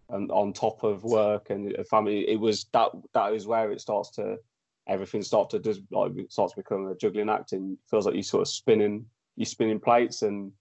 [0.10, 2.30] and on top of work and family.
[2.30, 4.38] It was that that is where it starts to
[4.88, 8.24] everything starts to just like starts to become a juggling act, and feels like you
[8.24, 10.52] sort of spinning you spinning plates, and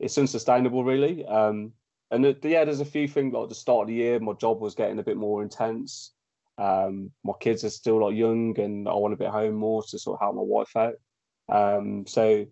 [0.00, 1.24] it's unsustainable really.
[1.26, 1.72] Um,
[2.10, 4.60] and the, yeah, there's a few things like the start of the year, my job
[4.60, 6.12] was getting a bit more intense.
[6.56, 9.82] Um, my kids are still like young, and I want to be at home more
[9.82, 10.94] to sort of help my wife out.
[11.48, 12.46] Um, so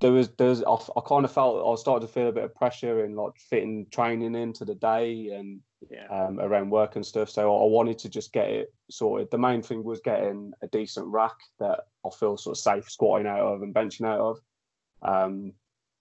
[0.00, 2.54] there was there's I, I kind of felt I started to feel a bit of
[2.54, 5.60] pressure in like fitting training into the day and
[5.90, 6.06] Yeah.
[6.08, 7.30] um, around work and stuff.
[7.30, 9.30] So I wanted to just get it sorted.
[9.30, 13.26] The main thing was getting a decent rack that I feel sort of safe squatting
[13.26, 14.40] out of and benching out of.
[15.02, 15.52] Um,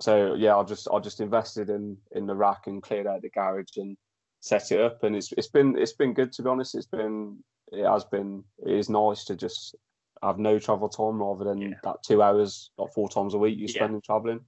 [0.01, 3.29] so yeah, I just I just invested in in the rack and cleared out the
[3.29, 3.97] garage and
[4.39, 6.75] set it up, and it's it's been it's been good to be honest.
[6.75, 9.75] It's been it has been it is nice to just
[10.21, 11.77] have no travel time rather than Yeah.
[11.83, 13.75] that two hours like four times a week you Yeah.
[13.75, 14.41] spend in traveling.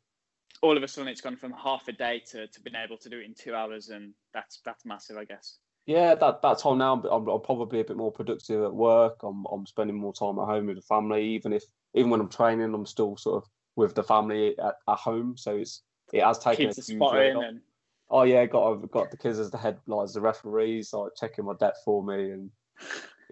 [0.61, 3.09] All of a sudden, it's gone from half a day to, to being able to
[3.09, 5.57] do it in two hours, and that's that's massive, I guess.
[5.85, 9.21] Yeah, that that time now, I'm, I'm probably a bit more productive at work.
[9.21, 11.23] I'm I'm spending more time at home with the family.
[11.35, 14.97] Even if even when I'm training, I'm still sort of with the family at, at
[14.97, 15.35] home.
[15.37, 17.61] So it's it has taken a huge weight and
[18.09, 21.11] Oh yeah, got I've got the kids as the head like as the referees, like
[21.17, 22.51] checking my debt for me, and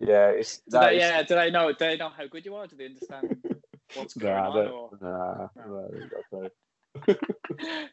[0.02, 1.72] yeah, it's do they, is- yeah, do they know?
[1.72, 2.66] Do they know how good you are?
[2.66, 3.44] Do they understand
[3.94, 4.68] what's going Nah, on?
[4.68, 4.90] Or...
[5.00, 5.90] nah, No.
[6.32, 6.50] nah,
[7.06, 7.86] nah,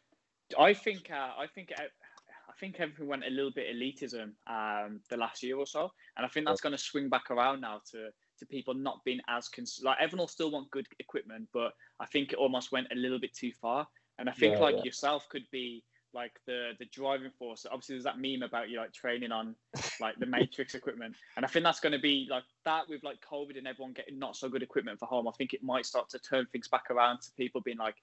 [0.59, 5.01] I think uh, I think uh, I think everything went a little bit elitism um,
[5.11, 7.83] the last year or so, and I think that's going to swing back around now
[7.93, 8.09] to
[8.41, 12.07] to people not being as cons- like everyone will still want good equipment, but I
[12.07, 13.87] think it almost went a little bit too far.
[14.19, 14.83] And I think Yeah, like yeah.
[14.83, 17.67] yourself could be like the the driving force.
[17.71, 19.55] Obviously, there's that meme about you like training on
[20.01, 23.19] like the Matrix equipment, and I think that's going to be like that with like
[23.21, 25.29] COVID and everyone getting not so good equipment for home.
[25.29, 27.97] I think it might start to turn things back around to people being like,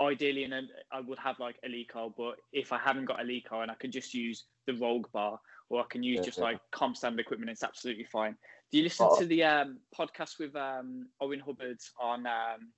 [0.00, 0.54] ideally, and
[0.90, 4.14] I would have like Eleiko, but if I haven't got Eleiko and I can just
[4.14, 6.44] use the Rogue bar or I can use Yeah, just yeah.
[6.44, 8.36] like comp standard equipment, it's absolutely fine.
[8.70, 9.18] Do you listen Oh.
[9.18, 12.72] to the um, podcast with um, Owen Hubbard on um,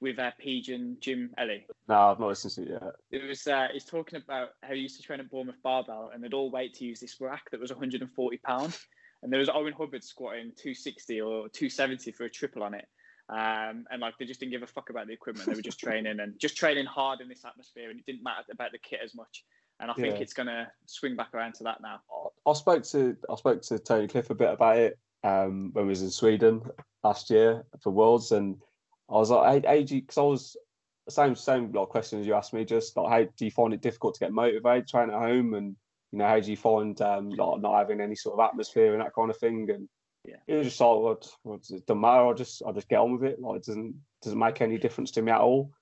[0.00, 1.66] with uh, Page and Jim Ellie?
[1.88, 2.92] No, I've not listened to it yet.
[3.22, 6.22] It was uh, he's talking about how he used to train at Bournemouth Barbell and
[6.22, 8.78] they'd all wait to use this rack that was 140 pound,
[9.22, 12.86] and there was Owen Hubbard squatting 260 or 270 for a triple on it.
[13.30, 15.48] Um, and like they just didn't give a fuck about the equipment.
[15.48, 18.44] They were just training and just training hard in this atmosphere, and it didn't matter
[18.52, 19.44] about the kit as much.
[19.80, 20.20] And I think Yeah.
[20.22, 22.00] it's gonna swing back around to that now.
[22.46, 25.90] I spoke to I spoke to Tony Cliffe a bit about it um, when we
[25.90, 26.62] was in Sweden
[27.02, 28.60] last year for Worlds, and
[29.08, 30.56] I was like, "Hey, because I was
[31.08, 34.14] same same like questions you asked me, just like, how do you find it difficult
[34.14, 35.76] to get motivated training at home, and
[36.12, 39.02] you know, how do you find um, like not having any sort of atmosphere and
[39.02, 39.88] that kind of thing?" And
[40.26, 40.36] Yeah.
[40.46, 42.26] it was just like, it- well, it doesn't matter.
[42.26, 43.40] I just I just get on with it.
[43.40, 45.72] Like, it doesn't doesn't make any difference to me at all.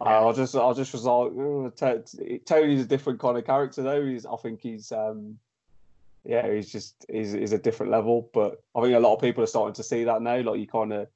[0.00, 3.82] Uh, I just, I just was like, "Oh, T- Tony's a different kind of character
[3.82, 4.04] though.
[4.06, 5.38] He's, I think he's, um,
[6.24, 8.30] yeah, he's just, he's, he's a different level.
[8.32, 10.40] But I think a lot of people are starting to see that now.
[10.40, 11.08] Like you kind of,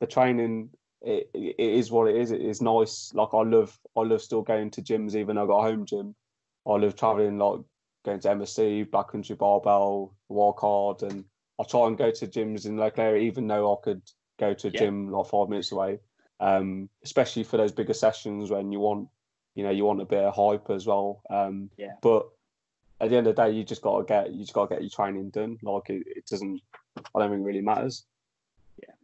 [0.00, 0.70] the training,
[1.02, 2.30] it, it is what it is.
[2.30, 3.12] It is nice.
[3.14, 5.86] Like I love, I love still going to gyms, even though I got a home
[5.86, 6.14] gym.
[6.66, 7.60] I love traveling, like
[8.04, 11.24] going to MSC, Black Country Barbell, Wildcard, and
[11.60, 14.02] I try and go to gyms in local area, even though I could
[14.38, 14.80] go to a Yeah.
[14.80, 15.98] gym like five minutes away
[16.40, 19.08] um, especially for those bigger sessions when you want,
[19.54, 21.22] you know, you want a bit of hype as well.
[21.30, 21.94] Um, Yeah.
[22.02, 22.26] But
[23.04, 24.74] at the end of the day, you just got to get, you just got to
[24.74, 25.58] get your training done.
[25.62, 26.60] Like it, it doesn't,
[26.96, 28.04] I don't think it really matters.
[28.78, 28.94] Yeah,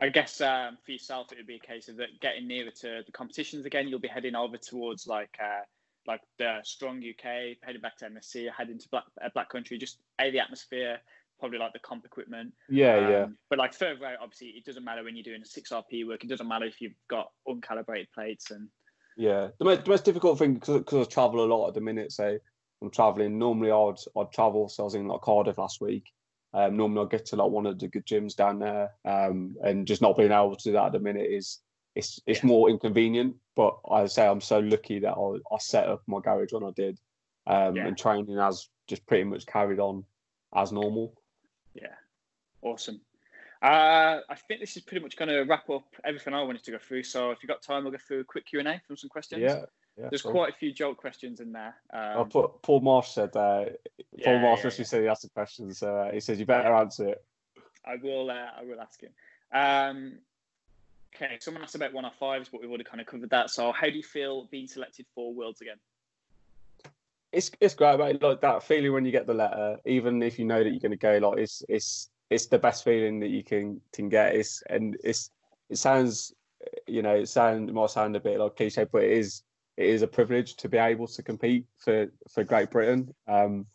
[0.00, 3.02] I guess um, for yourself, it would be a case of that getting nearer to
[3.04, 3.88] the competitions again.
[3.88, 5.62] You'll be heading over towards like uh,
[6.06, 9.78] like the strong UK, heading back to MSC, heading to Black uh, Black Country.
[9.78, 10.98] Just a the atmosphere,
[11.38, 12.52] probably like the comp equipment.
[12.68, 15.46] Yeah, yeah, Um, But like further out, obviously, it doesn't matter when you're doing a
[15.46, 16.24] six RP work.
[16.24, 18.68] It doesn't matter if you've got uncalibrated plates and
[19.16, 19.48] yeah.
[19.58, 22.12] The most, the most difficult thing because I travel a lot at the minute.
[22.12, 22.38] So
[22.82, 23.38] I'm traveling.
[23.38, 24.68] Normally, I'd I'd travel.
[24.68, 26.12] So I was in like Cardiff last week.
[26.52, 28.92] Um, normally, I'll get to like one of the good gyms down there.
[29.04, 31.60] Um, and just not being able to do that at the minute is
[31.94, 32.46] it's it's Yeah.
[32.48, 33.36] more inconvenient.
[33.54, 36.70] But I say I'm so lucky that I, I set up my garage when I
[36.76, 36.98] did,
[37.46, 37.86] um, Yeah.
[37.86, 40.04] and training has just pretty much carried on
[40.54, 41.14] as normal.
[41.74, 41.94] Yeah,
[42.62, 43.00] awesome.
[43.62, 46.70] Uh, I think this is pretty much going to wrap up everything I wanted to
[46.70, 47.02] go through.
[47.02, 49.08] So if you've got time, we'll go through a quick Q and A from some
[49.08, 49.40] questions.
[49.42, 49.64] Yeah,
[49.98, 50.08] yeah.
[50.10, 51.74] There's quite a few joke questions in there.
[51.92, 53.34] Oh, Um, Paul, Paul Marsh said.
[53.34, 53.66] Uh,
[54.12, 56.46] Yeah, Paul Marsh yeah, actually said he asked the question, so uh, he says you
[56.46, 57.24] better answer it.
[57.84, 58.30] I will.
[58.30, 59.12] Uh, I will ask him.
[59.52, 60.18] Um,
[61.14, 63.50] okay, someone asked about one off fives, but we've already kind of covered that.
[63.50, 65.76] So, how do you feel being selected for Worlds again?
[67.32, 68.22] it's it's great, mate.
[68.22, 70.90] Like that feeling when you get the letter, even if you know that you're going
[70.90, 74.34] to go, like it's it's it's the best feeling that you can can get.
[74.34, 75.30] It's and it's
[75.68, 76.32] it sounds,
[76.86, 79.42] you know, it sound it might sound a bit like cliche, but it is
[79.76, 83.14] it is a privilege to be able to compete for for Great Britain.
[83.28, 83.66] Um,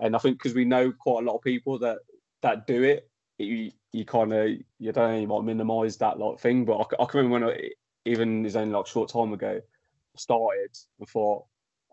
[0.00, 1.98] and I think because we know quite a lot of people that
[2.42, 4.48] that do it, you you kind of
[4.78, 6.64] you don't know, you might minimise that like thing.
[6.64, 7.70] But I, I can remember when I,
[8.04, 9.60] even it's only like a short time ago
[10.16, 11.44] started before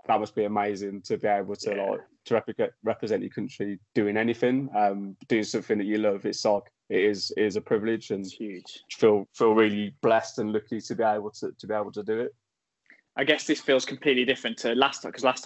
[0.08, 1.84] that must be amazing to be able to Yeah.
[1.84, 6.26] like to represent represent your country doing anything, um, doing something that you love.
[6.26, 8.84] It's like it is it is a privilege and It's huge.
[8.92, 12.20] feel feel really blessed and lucky to be able to to be able to do
[12.20, 12.36] it.
[13.18, 15.40] I guess this feels completely different to last time because last